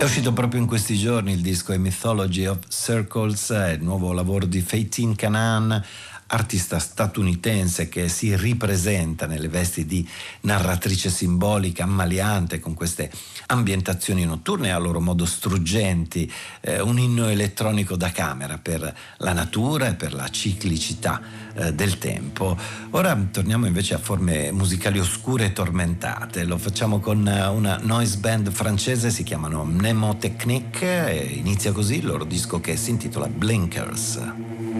È 0.00 0.04
uscito 0.04 0.32
proprio 0.32 0.62
in 0.62 0.66
questi 0.66 0.96
giorni 0.96 1.32
il 1.32 1.42
disco 1.42 1.74
A 1.74 1.76
Mythology 1.76 2.46
of 2.46 2.60
Circles, 2.68 3.50
il 3.50 3.82
nuovo 3.82 4.14
lavoro 4.14 4.46
di 4.46 4.62
Fatin 4.62 5.14
Canaan, 5.14 5.84
artista 6.30 6.78
statunitense 6.78 7.88
che 7.88 8.08
si 8.08 8.36
ripresenta 8.36 9.26
nelle 9.26 9.48
vesti 9.48 9.84
di 9.84 10.06
narratrice 10.42 11.10
simbolica 11.10 11.84
ammaliante 11.84 12.60
con 12.60 12.74
queste 12.74 13.10
ambientazioni 13.46 14.24
notturne 14.24 14.72
a 14.72 14.78
loro 14.78 15.00
modo 15.00 15.24
struggenti, 15.24 16.30
eh, 16.60 16.80
un 16.80 16.98
inno 16.98 17.28
elettronico 17.28 17.96
da 17.96 18.10
camera 18.10 18.58
per 18.58 18.94
la 19.18 19.32
natura 19.32 19.88
e 19.88 19.94
per 19.94 20.14
la 20.14 20.28
ciclicità 20.28 21.20
eh, 21.54 21.74
del 21.74 21.98
tempo. 21.98 22.56
Ora 22.90 23.16
torniamo 23.30 23.66
invece 23.66 23.94
a 23.94 23.98
forme 23.98 24.52
musicali 24.52 24.98
oscure 25.00 25.46
e 25.46 25.52
tormentate, 25.52 26.44
lo 26.44 26.58
facciamo 26.58 27.00
con 27.00 27.26
eh, 27.26 27.46
una 27.46 27.78
noise 27.82 28.18
band 28.18 28.50
francese, 28.52 29.10
si 29.10 29.24
chiamano 29.24 29.64
Mnemotechnique 29.64 31.10
e 31.10 31.34
inizia 31.34 31.72
così 31.72 31.96
il 31.96 32.06
loro 32.06 32.24
disco 32.24 32.60
che 32.60 32.76
si 32.76 32.90
intitola 32.90 33.26
Blinkers. 33.26 34.79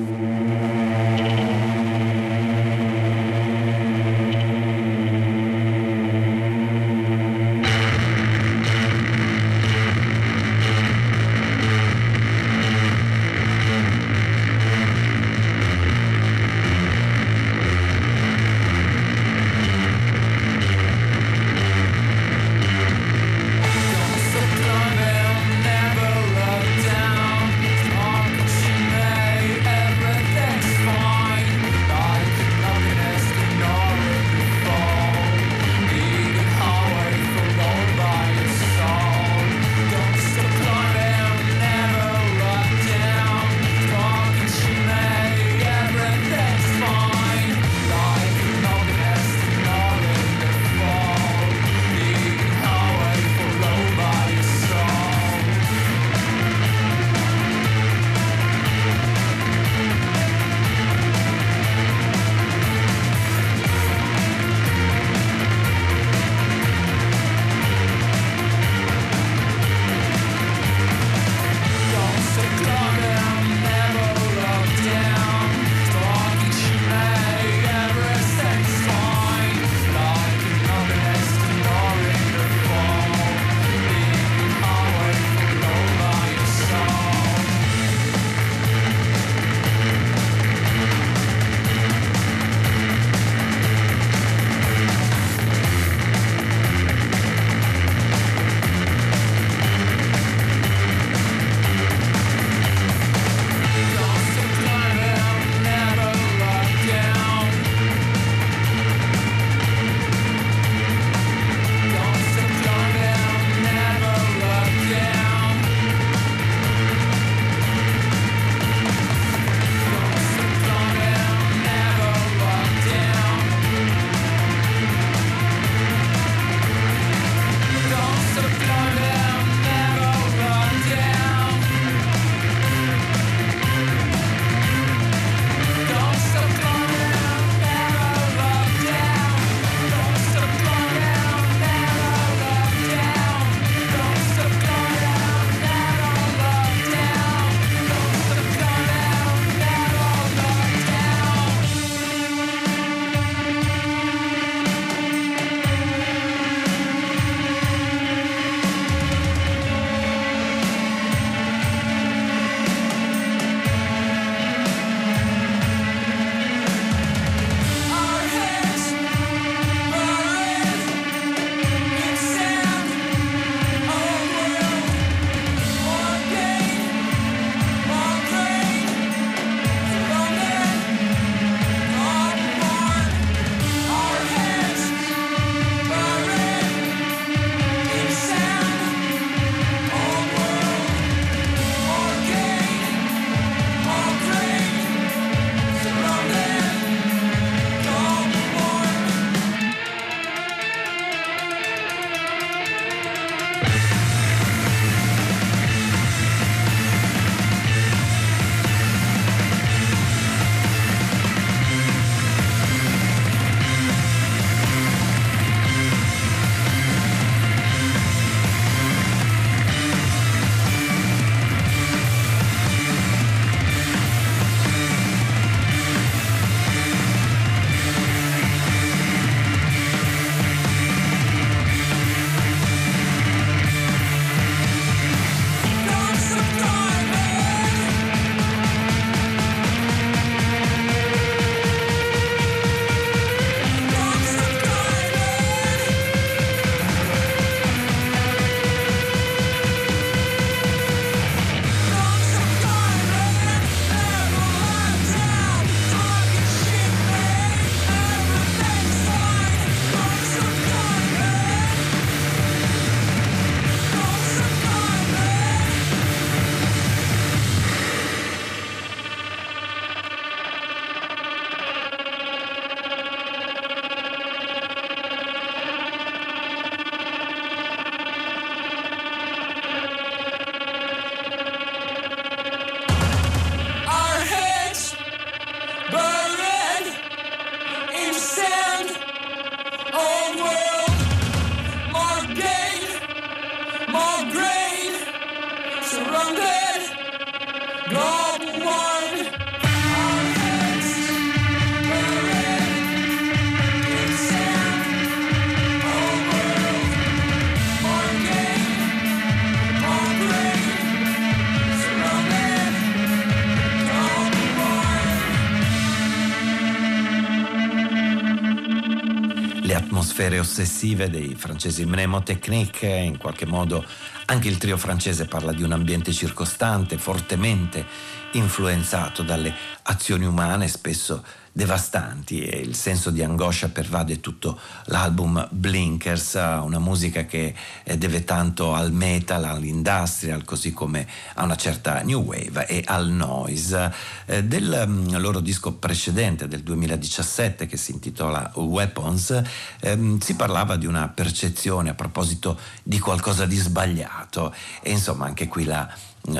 Atmosfere 320.21 320.39
ossessive 320.39 321.09
dei 321.09 321.35
francesi. 321.35 321.87
Mnemotechnique, 321.87 322.87
in 322.89 323.16
qualche 323.16 323.47
modo 323.47 323.85
anche 324.27 324.49
il 324.49 324.59
trio 324.59 324.77
francese 324.77 325.25
parla 325.25 325.53
di 325.53 325.62
un 325.62 325.73
ambiente 325.73 326.12
circostante, 326.12 326.99
fortemente 326.99 327.87
influenzato 328.33 329.22
dalle 329.22 329.55
azioni 329.83 330.24
umane, 330.24 330.68
spesso 330.68 331.22
devastanti 331.53 332.45
e 332.45 332.59
il 332.59 332.76
senso 332.76 333.11
di 333.11 333.22
angoscia 333.22 333.70
pervade 333.70 334.20
tutto 334.20 334.59
l'album 334.85 335.49
Blinkers, 335.51 336.35
una 336.35 336.78
musica 336.78 337.24
che 337.24 337.55
eh, 337.83 337.99
deve 337.99 338.24
tanto 338.24 338.72
al 338.74 338.93
metal, 338.93 339.45
all'industrial, 339.45 340.45
così 340.45 340.72
come 340.72 341.07
a 341.35 341.43
una 341.43 341.57
certa 341.57 342.03
new 342.03 342.22
wave 342.22 342.66
e 342.66 342.83
al 342.87 343.09
noise. 343.09 343.93
Eh, 344.26 344.45
del 344.45 344.85
mm, 344.87 345.16
loro 345.16 345.41
disco 345.41 345.72
precedente 345.72 346.47
del 346.47 346.62
2017 346.62 347.66
che 347.66 347.76
si 347.76 347.93
intitola 347.93 348.53
Weapons 348.55 349.43
ehm, 349.81 350.18
si 350.18 350.37
parlava 350.37 350.76
di 350.76 350.87
una 350.87 351.09
percezione 351.09 351.91
a 351.91 351.95
proposito 351.95 352.59
di 352.83 352.99
qualcosa 352.99 353.45
di 353.45 353.57
sbagliato 353.57 354.55
e 354.83 354.91
insomma 354.91 355.26
anche 355.26 355.49
qui 355.49 355.64
la 355.64 355.89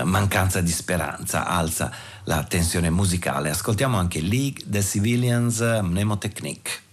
mancanza 0.05 0.61
di 0.61 0.71
speranza 0.71 1.47
alza 1.47 1.91
la 2.25 2.43
tensione 2.45 2.91
musicale. 2.91 3.51
Ascoltiamo 3.51 3.97
anche 3.97 4.21
League 4.21 4.65
the 4.69 4.83
Civilians 4.83 5.61
Mnemotechnique. 5.61 6.90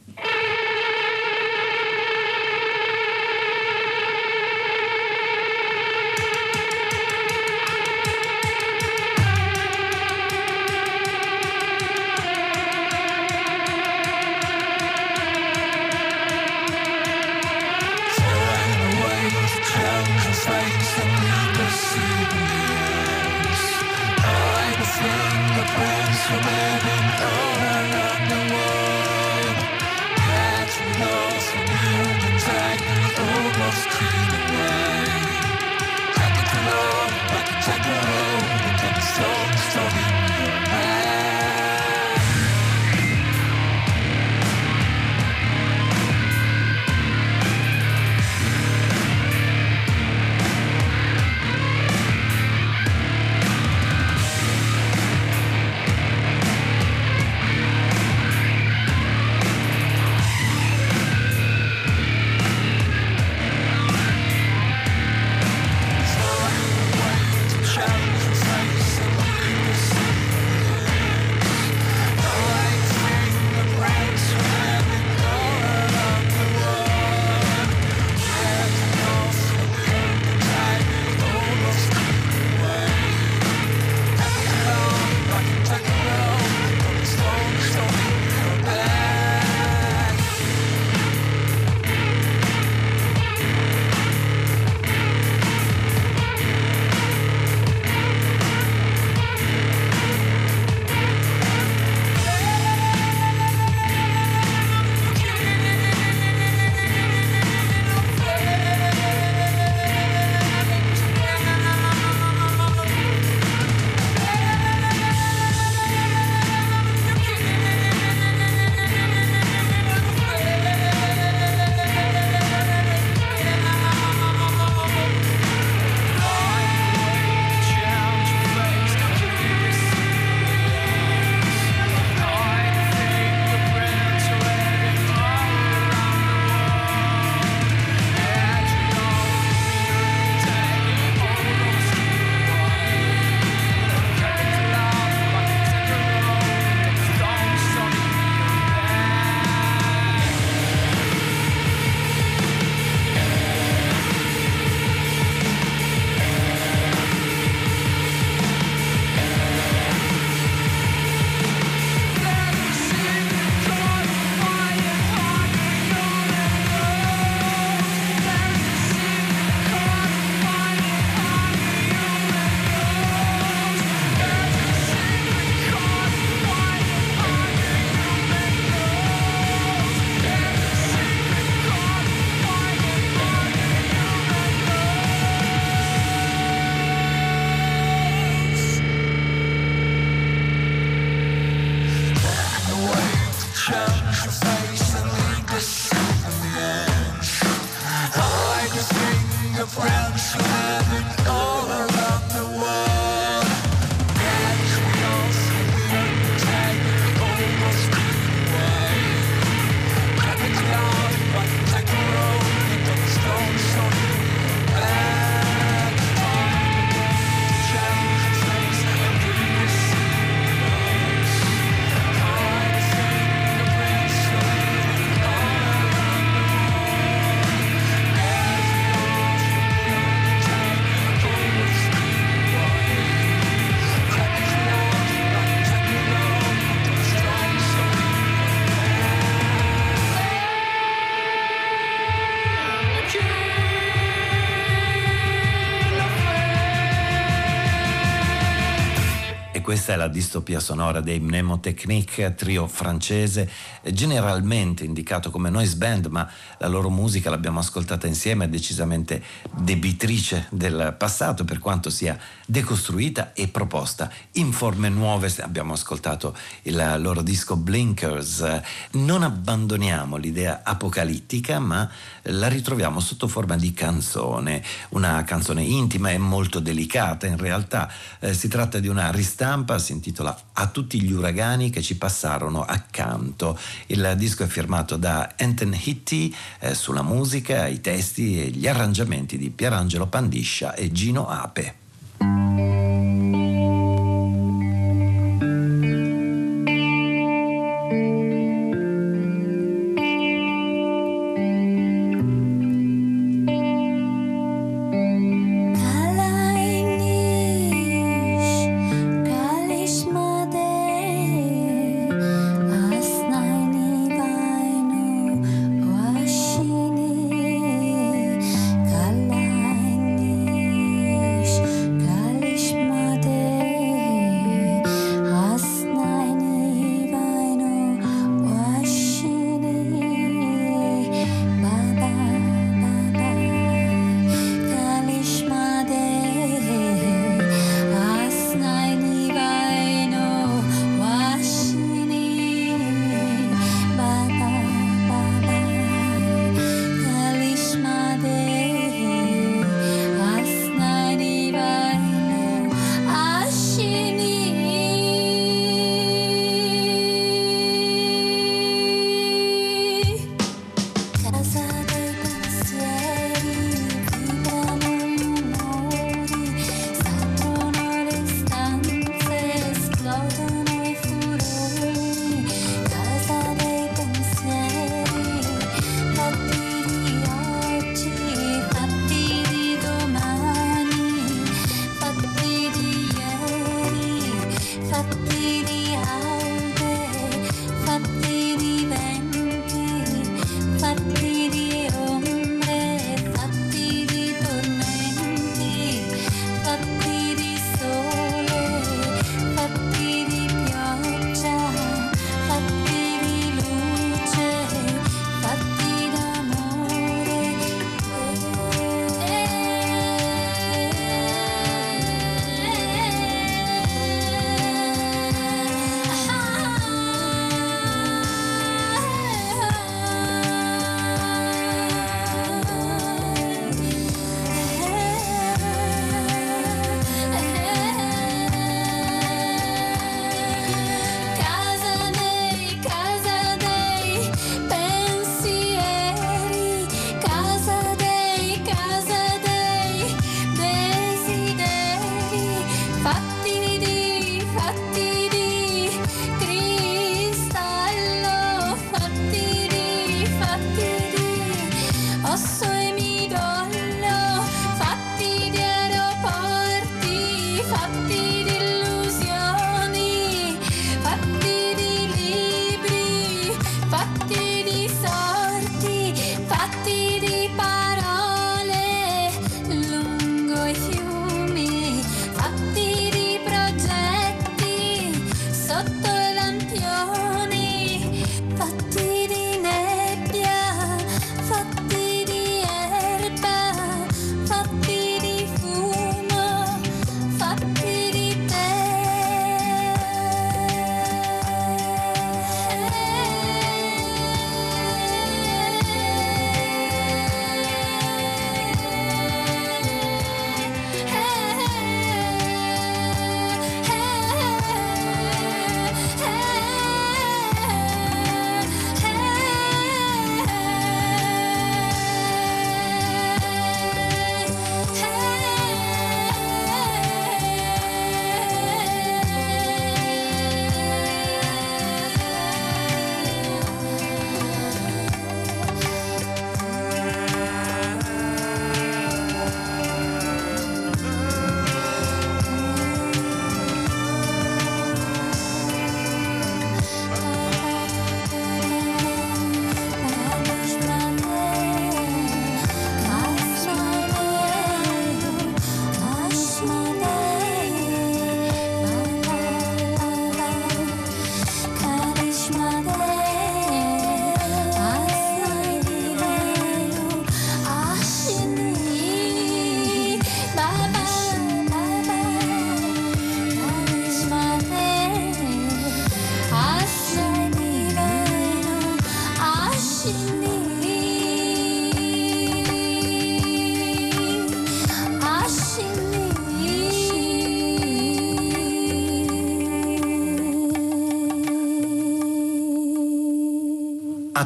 Questa 249.77 249.93
è 249.93 249.97
la 249.97 250.07
distopia 250.07 250.59
sonora 250.59 251.01
dei 251.01 251.19
Mnemotechnique, 251.19 252.33
trio 252.33 252.65
francese, 252.65 253.47
generalmente 253.83 254.83
indicato 254.83 255.29
come 255.29 255.51
noise 255.51 255.75
band, 255.75 256.07
ma 256.07 256.27
la 256.57 256.67
loro 256.67 256.89
musica 256.89 257.29
l'abbiamo 257.29 257.59
ascoltata 257.59 258.07
insieme, 258.07 258.45
è 258.45 258.49
decisamente 258.49 259.21
debitrice 259.55 260.47
del 260.49 260.95
passato, 260.97 261.45
per 261.45 261.59
quanto 261.59 261.91
sia 261.91 262.17
decostruita 262.47 263.33
e 263.33 263.49
proposta 263.49 264.09
in 264.31 264.51
forme 264.51 264.89
nuove. 264.89 265.31
Abbiamo 265.41 265.73
ascoltato 265.73 266.35
il 266.63 266.95
loro 266.97 267.21
disco 267.21 267.55
Blinkers. 267.55 268.61
Non 268.93 269.21
abbandoniamo 269.21 270.17
l'idea 270.17 270.61
apocalittica, 270.63 271.59
ma 271.59 271.87
la 272.23 272.47
ritroviamo 272.47 272.99
sotto 272.99 273.27
forma 273.27 273.55
di 273.55 273.73
canzone, 273.73 274.63
una 274.89 275.23
canzone 275.23 275.61
intima 275.61 276.09
e 276.09 276.17
molto 276.17 276.59
delicata 276.59 277.27
in 277.27 277.37
realtà. 277.37 277.91
Eh, 278.19 278.33
si 278.33 278.47
tratta 278.47 278.79
di 278.79 278.87
una 278.87 279.11
ristampa 279.11 279.65
stampa 279.67 279.79
si 279.79 279.91
intitola 279.91 280.37
A 280.53 280.67
tutti 280.67 281.01
gli 281.01 281.11
uragani 281.11 281.69
che 281.69 281.81
ci 281.81 281.97
passarono 281.97 282.63
accanto. 282.63 283.59
Il 283.87 284.13
disco 284.15 284.43
è 284.43 284.47
firmato 284.47 284.95
da 284.95 285.33
Anton 285.37 285.77
Hitti 285.77 286.33
eh, 286.59 286.73
sulla 286.73 287.03
musica, 287.03 287.67
i 287.67 287.81
testi 287.81 288.41
e 288.41 288.47
gli 288.47 288.67
arrangiamenti 288.67 289.37
di 289.37 289.49
Pierangelo 289.49 290.07
Pandiscia 290.07 290.73
e 290.73 290.91
Gino 290.91 291.27
Ape. 291.27 292.76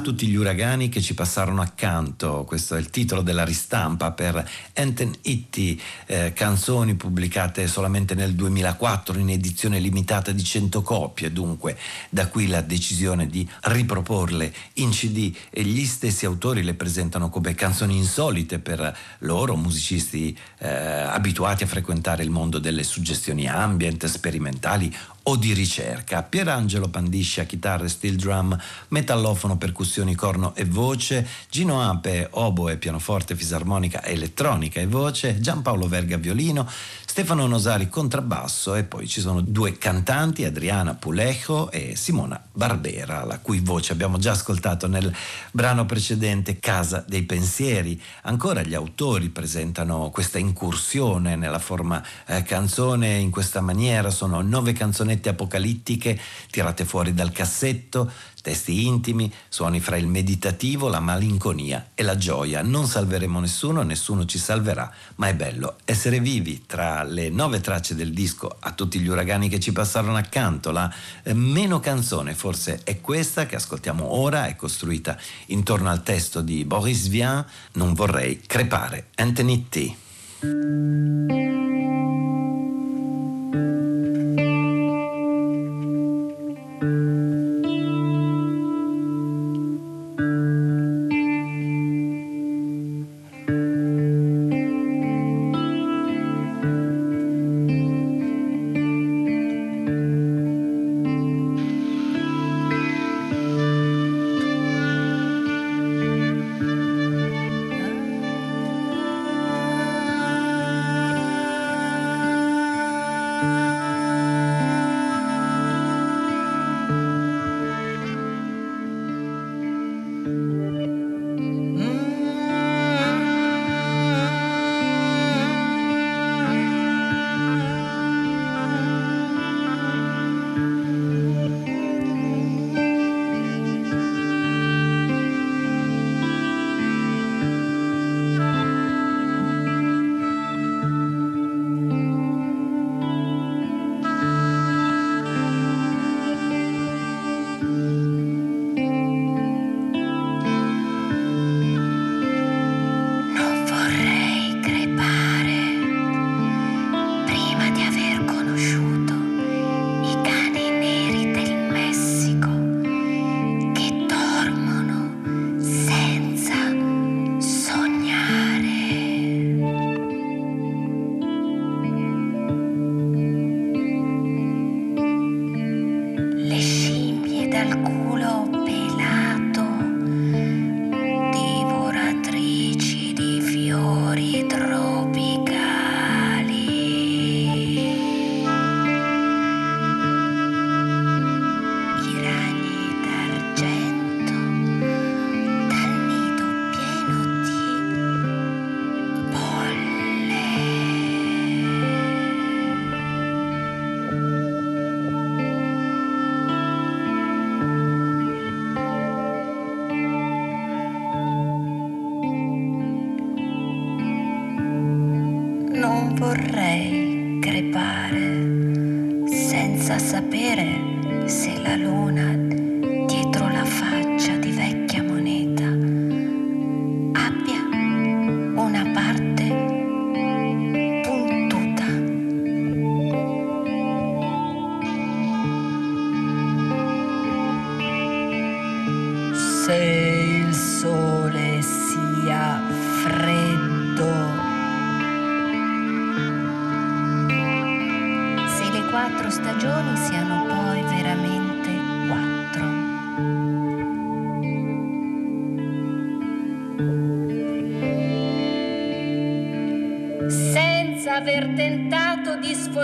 Tutti 0.01 0.27
gli 0.27 0.35
uragani 0.35 0.89
che 0.89 1.01
ci 1.01 1.13
passarono 1.13 1.61
accanto. 1.61 2.43
Questo 2.45 2.75
è 2.75 2.79
il 2.79 2.89
titolo 2.89 3.21
della 3.21 3.45
ristampa 3.45 4.11
per 4.11 4.49
Enten 4.73 5.13
Itti, 5.21 5.79
eh, 6.07 6.33
canzoni 6.33 6.95
pubblicate 6.95 7.67
solamente 7.67 8.15
nel 8.15 8.33
2004 8.33 9.19
in 9.19 9.29
edizione 9.29 9.79
limitata 9.79 10.31
di 10.31 10.43
100 10.43 10.81
copie, 10.81 11.31
dunque 11.31 11.77
da 12.09 12.27
qui 12.27 12.47
la 12.47 12.61
decisione 12.61 13.27
di 13.27 13.47
riproporle 13.61 14.53
in 14.75 14.89
CD 14.89 15.33
e 15.49 15.63
gli 15.63 15.85
stessi 15.85 16.25
autori 16.25 16.63
le 16.63 16.73
presentano 16.73 17.29
come 17.29 17.53
canzoni 17.53 17.95
insolite 17.95 18.59
per 18.59 18.97
loro, 19.19 19.55
musicisti 19.55 20.37
eh, 20.59 20.69
abituati 20.69 21.63
a 21.63 21.67
frequentare 21.67 22.23
il 22.23 22.31
mondo 22.31 22.59
delle 22.59 22.83
suggestioni 22.83 23.47
ambient, 23.47 24.05
sperimentali 24.07 24.93
o 25.23 25.35
di 25.35 25.53
ricerca. 25.53 26.23
Pierangelo 26.23 26.89
Pandiscia, 26.89 27.43
chitarre, 27.43 27.89
steel 27.89 28.15
drum, 28.15 28.57
metallofono, 28.89 29.57
percussioni, 29.57 30.15
corno 30.15 30.55
e 30.55 30.65
voce, 30.65 31.27
Gino 31.49 31.81
Ape, 31.81 32.27
oboe, 32.31 32.77
pianoforte, 32.77 33.35
fisarmonica, 33.35 34.03
elettronica 34.03 34.79
e 34.79 34.87
voce, 34.87 35.39
Giampaolo 35.39 35.87
Verga, 35.87 36.17
violino, 36.17 36.67
Stefano 37.11 37.45
Nosari 37.45 37.89
contrabbasso 37.89 38.75
e 38.75 38.85
poi 38.85 39.05
ci 39.05 39.19
sono 39.19 39.41
due 39.41 39.77
cantanti, 39.77 40.45
Adriana 40.45 40.95
Pulejo 40.95 41.69
e 41.69 41.93
Simona 41.97 42.41
Barbera, 42.53 43.25
la 43.25 43.39
cui 43.39 43.59
voce 43.59 43.91
abbiamo 43.91 44.17
già 44.17 44.31
ascoltato 44.31 44.87
nel 44.87 45.13
brano 45.51 45.85
precedente 45.85 46.57
Casa 46.59 47.03
dei 47.05 47.23
Pensieri. 47.23 48.01
Ancora 48.21 48.61
gli 48.61 48.73
autori 48.73 49.27
presentano 49.27 50.09
questa 50.09 50.39
incursione 50.39 51.35
nella 51.35 51.59
forma 51.59 52.01
eh, 52.27 52.43
canzone 52.43 53.17
in 53.17 53.29
questa 53.29 53.59
maniera, 53.59 54.09
sono 54.09 54.39
nove 54.39 54.71
canzonette 55.11 55.29
apocalittiche 55.29 56.19
tirate 56.49 56.85
fuori 56.85 57.13
dal 57.13 57.31
cassetto, 57.31 58.11
Testi 58.41 58.87
intimi, 58.87 59.31
suoni 59.49 59.79
fra 59.79 59.97
il 59.97 60.07
meditativo, 60.07 60.89
la 60.89 60.99
malinconia 60.99 61.89
e 61.93 62.01
la 62.01 62.17
gioia. 62.17 62.63
Non 62.63 62.87
salveremo 62.87 63.39
nessuno, 63.39 63.83
nessuno 63.83 64.25
ci 64.25 64.39
salverà, 64.39 64.91
ma 65.17 65.27
è 65.27 65.35
bello 65.35 65.75
essere 65.85 66.19
vivi. 66.19 66.63
Tra 66.65 67.03
le 67.03 67.29
nove 67.29 67.61
tracce 67.61 67.93
del 67.93 68.11
disco, 68.11 68.57
a 68.59 68.71
tutti 68.71 68.97
gli 68.97 69.07
uragani 69.07 69.47
che 69.47 69.59
ci 69.59 69.71
passarono 69.71 70.17
accanto, 70.17 70.71
la 70.71 70.91
eh, 71.21 71.35
meno 71.35 71.79
canzone 71.79 72.33
forse 72.33 72.81
è 72.83 72.99
questa 72.99 73.45
che 73.45 73.57
ascoltiamo 73.57 74.11
ora, 74.11 74.47
è 74.47 74.55
costruita 74.55 75.15
intorno 75.47 75.91
al 75.91 76.01
testo 76.01 76.41
di 76.41 76.65
Boris 76.65 77.09
Vian, 77.09 77.45
Non 77.73 77.93
vorrei 77.93 78.41
crepare. 78.43 79.09
Anthony 79.17 79.67
T. 79.69 79.93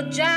apologize. 0.08 0.37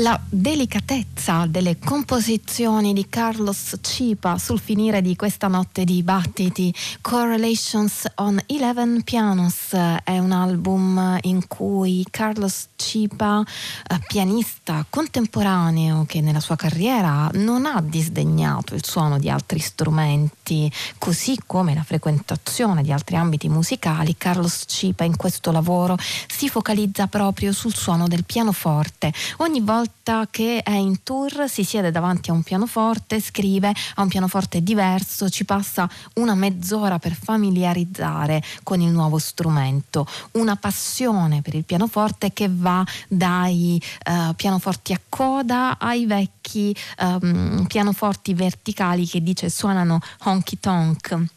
La 0.00 0.20
delicatezza 0.30 1.17
delle 1.48 1.78
composizioni 1.78 2.92
di 2.92 3.08
Carlos 3.08 3.74
Cipa 3.80 4.38
sul 4.38 4.60
finire 4.60 5.02
di 5.02 5.16
questa 5.16 5.48
notte 5.48 5.84
di 5.84 6.02
battiti. 6.02 6.72
Correlations 7.02 8.06
on 8.16 8.40
Eleven 8.46 9.02
Pianos 9.02 9.72
è 10.04 10.18
un 10.18 10.30
album 10.30 11.18
in 11.22 11.46
cui 11.48 12.06
Carlos 12.08 12.68
Cipa, 12.76 13.42
eh, 13.42 14.00
pianista 14.06 14.86
contemporaneo 14.88 16.04
che 16.06 16.20
nella 16.20 16.40
sua 16.40 16.54
carriera 16.54 17.28
non 17.34 17.66
ha 17.66 17.82
disdegnato 17.82 18.74
il 18.74 18.84
suono 18.84 19.18
di 19.18 19.28
altri 19.28 19.58
strumenti, 19.58 20.72
così 20.98 21.36
come 21.44 21.74
la 21.74 21.82
frequentazione 21.82 22.82
di 22.82 22.92
altri 22.92 23.16
ambiti 23.16 23.48
musicali, 23.48 24.16
Carlos 24.16 24.64
Cipa 24.66 25.02
in 25.02 25.16
questo 25.16 25.50
lavoro 25.50 25.98
si 26.28 26.48
focalizza 26.48 27.06
proprio 27.08 27.52
sul 27.52 27.74
suono 27.74 28.06
del 28.06 28.24
pianoforte. 28.24 29.12
Ogni 29.38 29.60
volta 29.60 30.26
che 30.30 30.62
è 30.62 30.70
in 30.70 31.02
tour 31.08 31.48
si 31.48 31.64
siede 31.64 31.90
davanti 31.90 32.28
a 32.28 32.34
un 32.34 32.42
pianoforte, 32.42 33.18
scrive 33.18 33.72
a 33.94 34.02
un 34.02 34.08
pianoforte 34.08 34.62
diverso, 34.62 35.30
ci 35.30 35.46
passa 35.46 35.88
una 36.16 36.34
mezz'ora 36.34 36.98
per 36.98 37.14
familiarizzare 37.14 38.42
con 38.62 38.82
il 38.82 38.90
nuovo 38.90 39.16
strumento, 39.16 40.06
una 40.32 40.56
passione 40.56 41.40
per 41.40 41.54
il 41.54 41.64
pianoforte 41.64 42.34
che 42.34 42.50
va 42.52 42.84
dai 43.08 43.80
uh, 44.04 44.34
pianoforti 44.34 44.92
a 44.92 45.00
coda 45.08 45.78
ai 45.78 46.04
vecchi 46.04 46.76
um, 46.98 47.64
pianoforti 47.66 48.34
verticali 48.34 49.06
che 49.06 49.22
dice 49.22 49.48
suonano 49.48 50.00
honky 50.24 50.58
tonk 50.60 51.36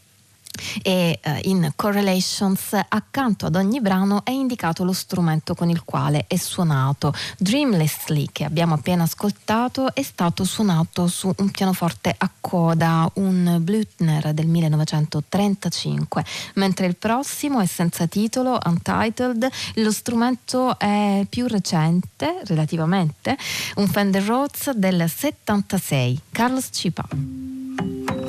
e 0.82 1.18
uh, 1.24 1.30
in 1.42 1.72
Correlations 1.74 2.78
accanto 2.88 3.46
ad 3.46 3.56
ogni 3.56 3.80
brano 3.80 4.24
è 4.24 4.30
indicato 4.30 4.84
lo 4.84 4.92
strumento 4.92 5.54
con 5.54 5.70
il 5.70 5.84
quale 5.84 6.24
è 6.26 6.36
suonato. 6.36 7.14
Dreamlessly 7.38 8.28
che 8.30 8.44
abbiamo 8.44 8.74
appena 8.74 9.04
ascoltato 9.04 9.94
è 9.94 10.02
stato 10.02 10.44
suonato 10.44 11.06
su 11.06 11.32
un 11.36 11.50
pianoforte 11.50 12.14
a 12.16 12.30
coda, 12.40 13.10
un 13.14 13.58
Blüthner 13.60 14.32
del 14.32 14.46
1935, 14.46 16.24
mentre 16.54 16.86
il 16.86 16.96
prossimo 16.96 17.60
è 17.60 17.66
senza 17.66 18.06
titolo, 18.06 18.58
Untitled, 18.64 19.48
lo 19.74 19.90
strumento 19.90 20.78
è 20.78 21.26
più 21.28 21.46
recente 21.46 22.40
relativamente, 22.44 23.36
un 23.76 23.88
Fender 23.88 24.24
Rhodes 24.24 24.70
del 24.72 25.04
76, 25.08 26.20
Carlos 26.30 26.68
Cipa. 26.70 28.21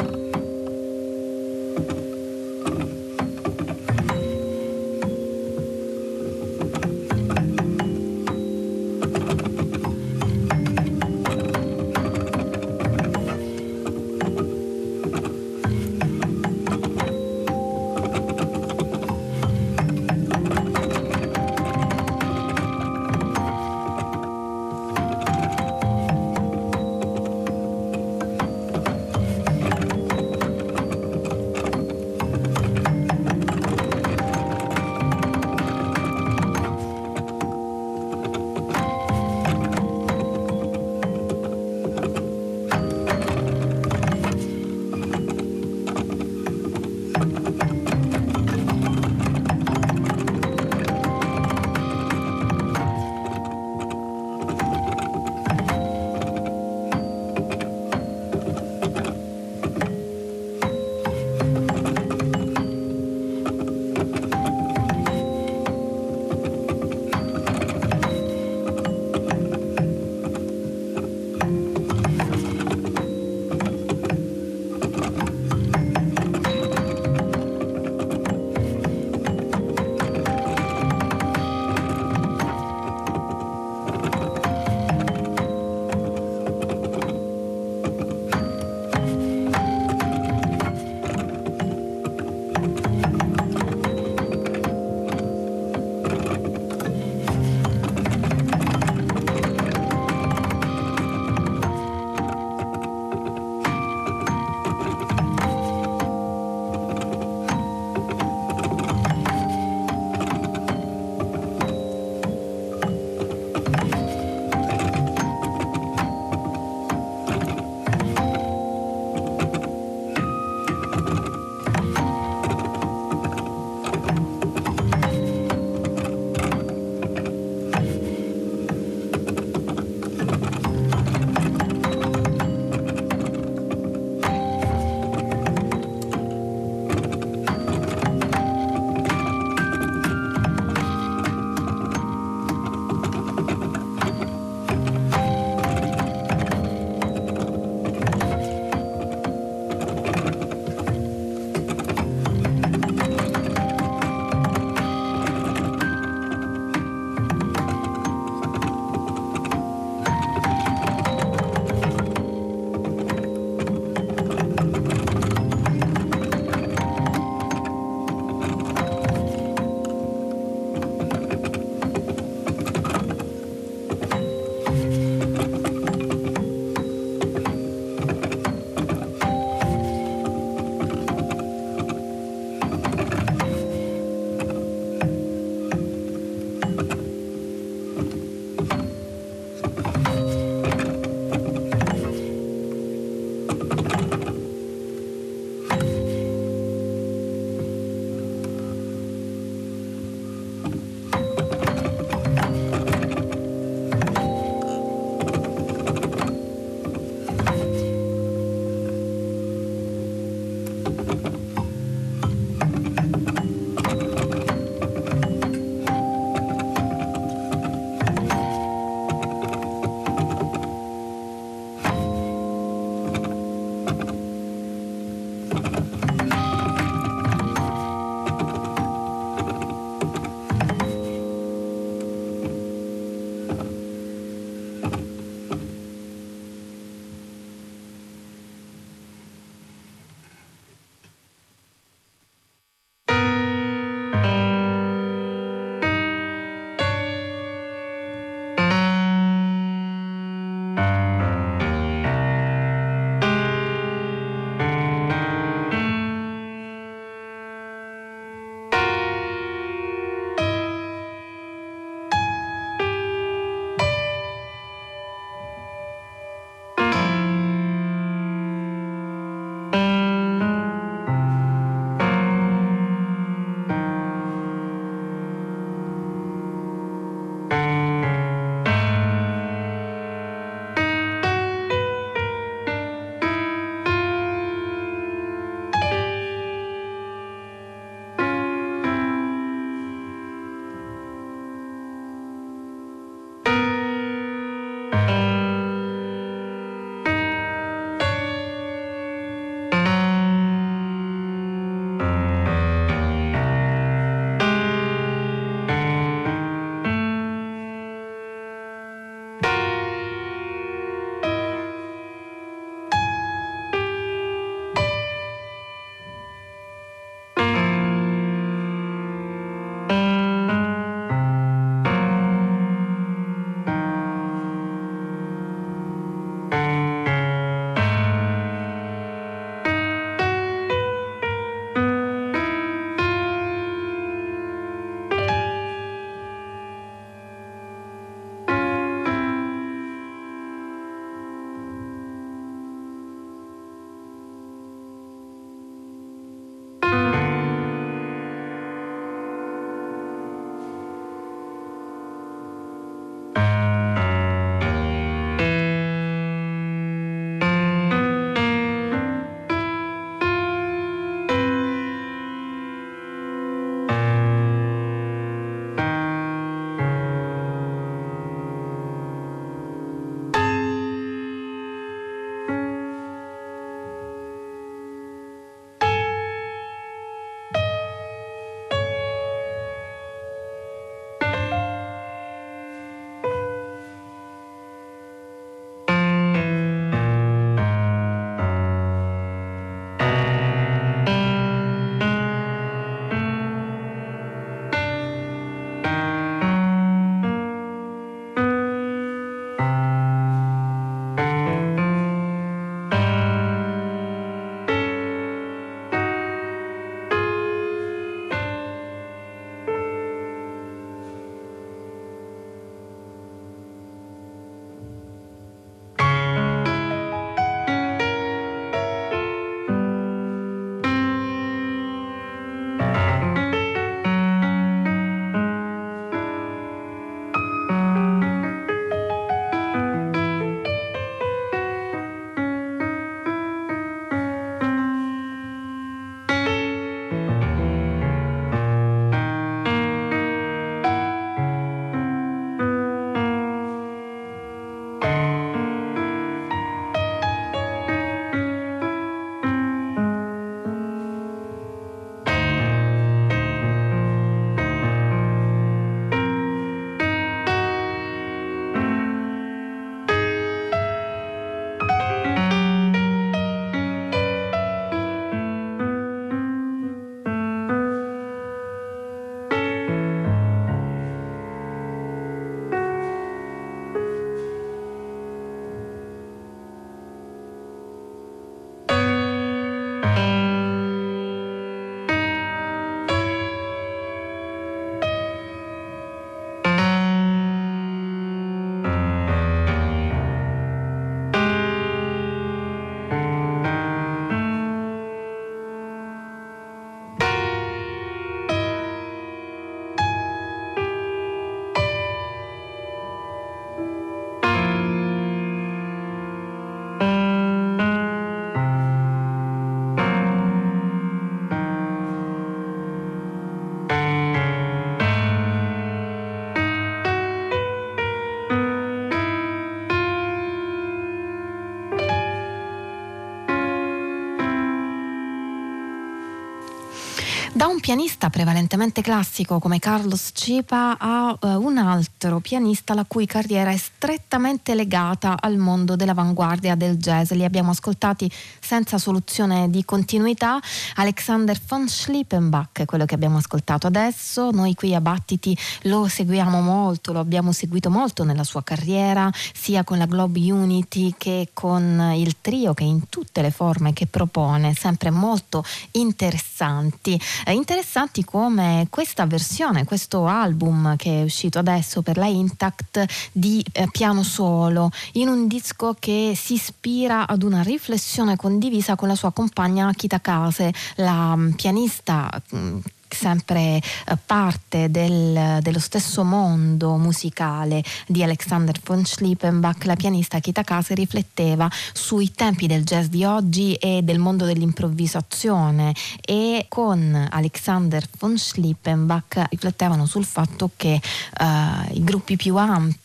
Da 527.64 527.70
un 527.70 527.80
pianista 527.80 528.30
prevalentemente 528.30 529.02
classico 529.02 529.58
come 529.58 529.80
Carlos 529.80 530.32
Cipa 530.34 530.98
a 531.00 531.30
uh, 531.40 531.48
un 531.66 531.78
altro 531.78 532.13
pianista 532.40 532.94
la 532.94 533.06
cui 533.06 533.26
carriera 533.26 533.72
è 533.72 533.78
strettamente 533.78 534.76
legata 534.76 535.38
al 535.40 535.58
mondo 535.58 535.96
dell'avanguardia 535.96 536.76
del 536.76 536.98
jazz. 536.98 537.32
Li 537.32 537.44
abbiamo 537.44 537.72
ascoltati 537.72 538.30
senza 538.60 538.98
soluzione 538.98 539.70
di 539.70 539.84
continuità. 539.86 540.60
Alexander 540.96 541.60
von 541.68 541.88
Schliepenbach, 541.88 542.86
quello 542.86 543.06
che 543.06 543.16
abbiamo 543.16 543.38
ascoltato 543.38 543.88
adesso. 543.88 544.52
Noi 544.52 544.76
qui 544.76 544.96
a 544.96 545.02
Battiti 545.02 545.58
lo 545.84 546.08
seguiamo 546.08 546.62
molto, 546.62 547.14
lo 547.14 547.20
abbiamo 547.20 547.52
seguito 547.52 547.90
molto 547.90 548.24
nella 548.24 548.44
sua 548.44 548.64
carriera, 548.64 549.32
sia 549.54 549.84
con 549.84 549.98
la 549.98 550.06
Globe 550.06 550.52
Unity 550.52 551.16
che 551.18 551.50
con 551.54 552.14
il 552.16 552.36
trio 552.42 552.74
che 552.74 552.84
in 552.84 553.10
tutte 553.10 553.42
le 553.42 553.52
forme 553.52 553.94
che 553.94 554.08
propone, 554.08 554.74
sempre 554.74 555.10
molto 555.10 555.64
interessanti 555.92 557.20
eh, 557.46 557.54
interessanti 557.54 558.24
come 558.24 558.88
questa 558.90 559.26
versione, 559.26 559.86
questo 559.86 560.26
album 560.26 560.96
che 560.96 561.22
è 561.22 561.24
uscito 561.24 561.60
adesso 561.60 562.02
per 562.02 562.13
la 562.16 562.28
Intact 562.28 563.06
di 563.32 563.64
eh, 563.72 563.88
piano 563.92 564.24
solo, 564.24 564.92
in 565.14 565.28
un 565.28 565.48
disco 565.48 565.96
che 566.00 566.34
si 566.36 566.54
ispira 566.54 567.28
ad 567.28 567.44
una 567.44 567.62
riflessione 567.62 568.36
condivisa 568.36 568.96
con 568.96 569.08
la 569.08 569.16
sua 569.16 569.32
compagna 569.32 569.92
Kita 569.94 570.20
Kase, 570.20 570.74
la 570.96 571.36
mm, 571.36 571.52
pianista 571.52 572.42
mm, 572.56 572.80
sempre 573.14 573.78
eh, 573.78 573.82
parte 574.26 574.90
del, 574.90 575.60
dello 575.62 575.80
stesso 575.80 576.24
mondo 576.24 576.98
musicale 576.98 577.84
di 578.08 578.24
Alexander 578.24 578.80
von 578.84 579.06
Schliepenbach, 579.06 579.86
la 579.86 579.96
pianista 579.96 580.40
Kita 580.40 580.64
Kase 580.64 580.94
rifletteva 580.96 581.70
sui 581.94 582.32
tempi 582.34 582.68
del 582.68 582.84
jazz 582.84 583.06
di 583.06 583.24
oggi 583.24 583.76
e 583.76 584.02
del 584.04 584.20
mondo 584.20 584.46
dell'improvvisazione. 584.46 585.94
E 586.22 586.66
con 586.70 587.28
Alexander 587.30 588.08
von 588.20 588.38
Schliepenbach 588.38 589.44
riflettevano 589.50 590.06
sul 590.06 590.26
fatto 590.26 590.72
che 590.76 591.00
uh, 591.40 591.94
i 591.94 592.04
gruppi 592.04 592.36
più 592.36 592.58
ampi 592.58 593.03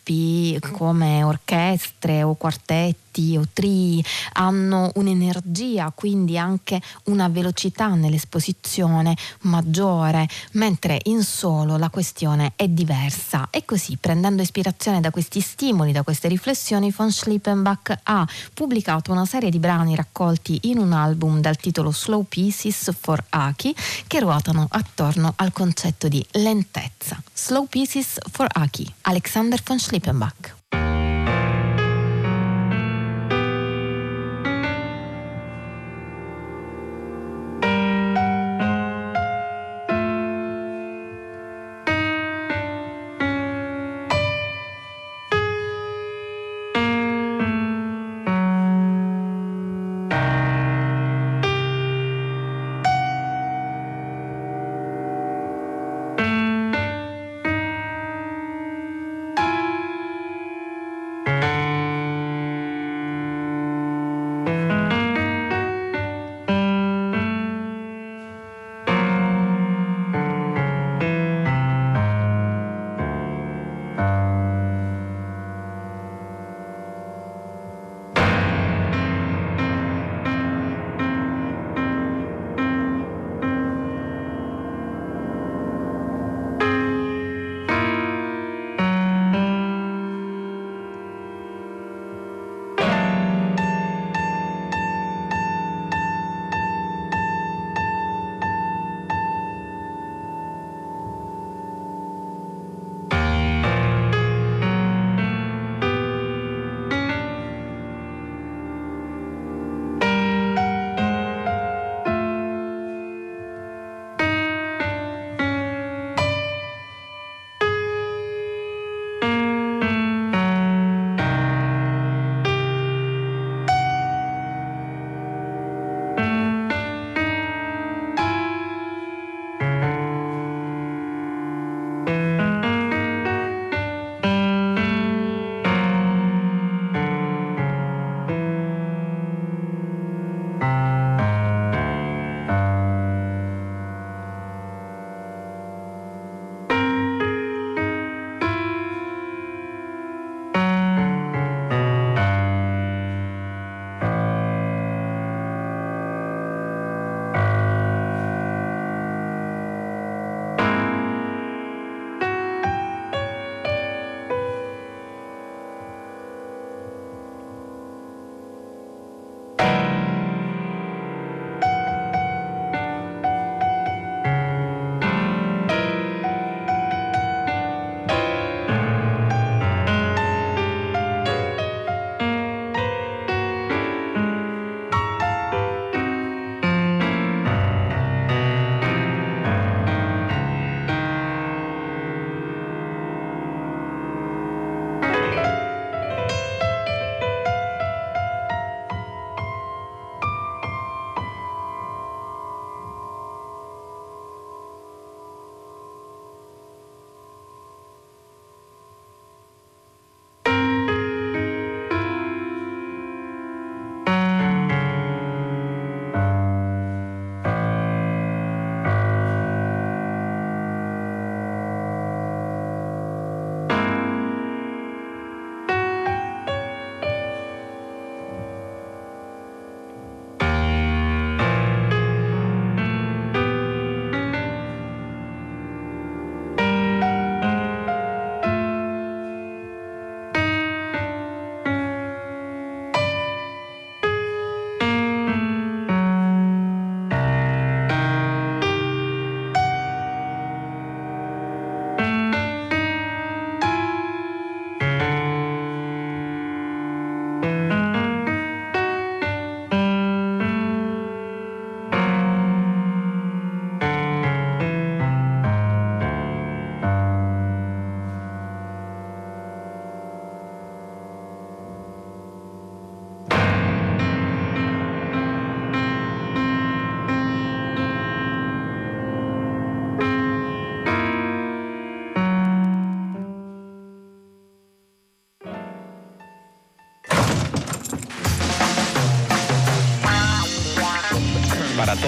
come 0.72 1.22
orchestre 1.22 2.22
o 2.22 2.34
quartetti 2.34 3.36
o 3.36 3.42
trii 3.52 4.04
hanno 4.34 4.92
un'energia, 4.94 5.92
quindi 5.94 6.38
anche 6.38 6.80
una 7.04 7.28
velocità 7.28 7.88
nell'esposizione 7.88 9.16
maggiore, 9.42 10.28
mentre 10.52 11.00
in 11.04 11.22
solo 11.24 11.76
la 11.76 11.90
questione 11.90 12.52
è 12.54 12.68
diversa. 12.68 13.48
E 13.50 13.64
così, 13.64 13.96
prendendo 14.00 14.42
ispirazione 14.42 15.00
da 15.00 15.10
questi 15.10 15.40
stimoli, 15.40 15.92
da 15.92 16.02
queste 16.02 16.28
riflessioni, 16.28 16.92
von 16.92 17.10
Schliepenbach 17.10 17.98
ha 18.04 18.26
pubblicato 18.54 19.10
una 19.10 19.26
serie 19.26 19.50
di 19.50 19.58
brani 19.58 19.96
raccolti 19.96 20.60
in 20.64 20.78
un 20.78 20.92
album 20.92 21.40
dal 21.40 21.56
titolo 21.56 21.90
Slow 21.90 22.24
Pieces 22.28 22.92
for 22.98 23.22
Aki 23.30 23.74
che 24.06 24.20
ruotano 24.20 24.66
attorno 24.70 25.32
al 25.36 25.52
concetto 25.52 26.08
di 26.08 26.24
lentezza. 26.32 27.20
Slow 27.32 27.66
Pieces 27.66 28.18
for 28.30 28.46
Aki, 28.48 28.94
Alexander 29.02 29.60
von 29.64 29.78
Schliepenbach. 29.78 29.97
Lippenbeck. 29.98 30.57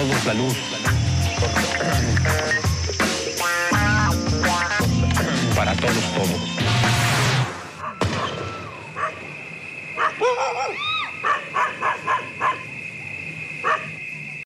Todos 0.01 0.25
la 0.25 0.33
luz. 0.33 0.90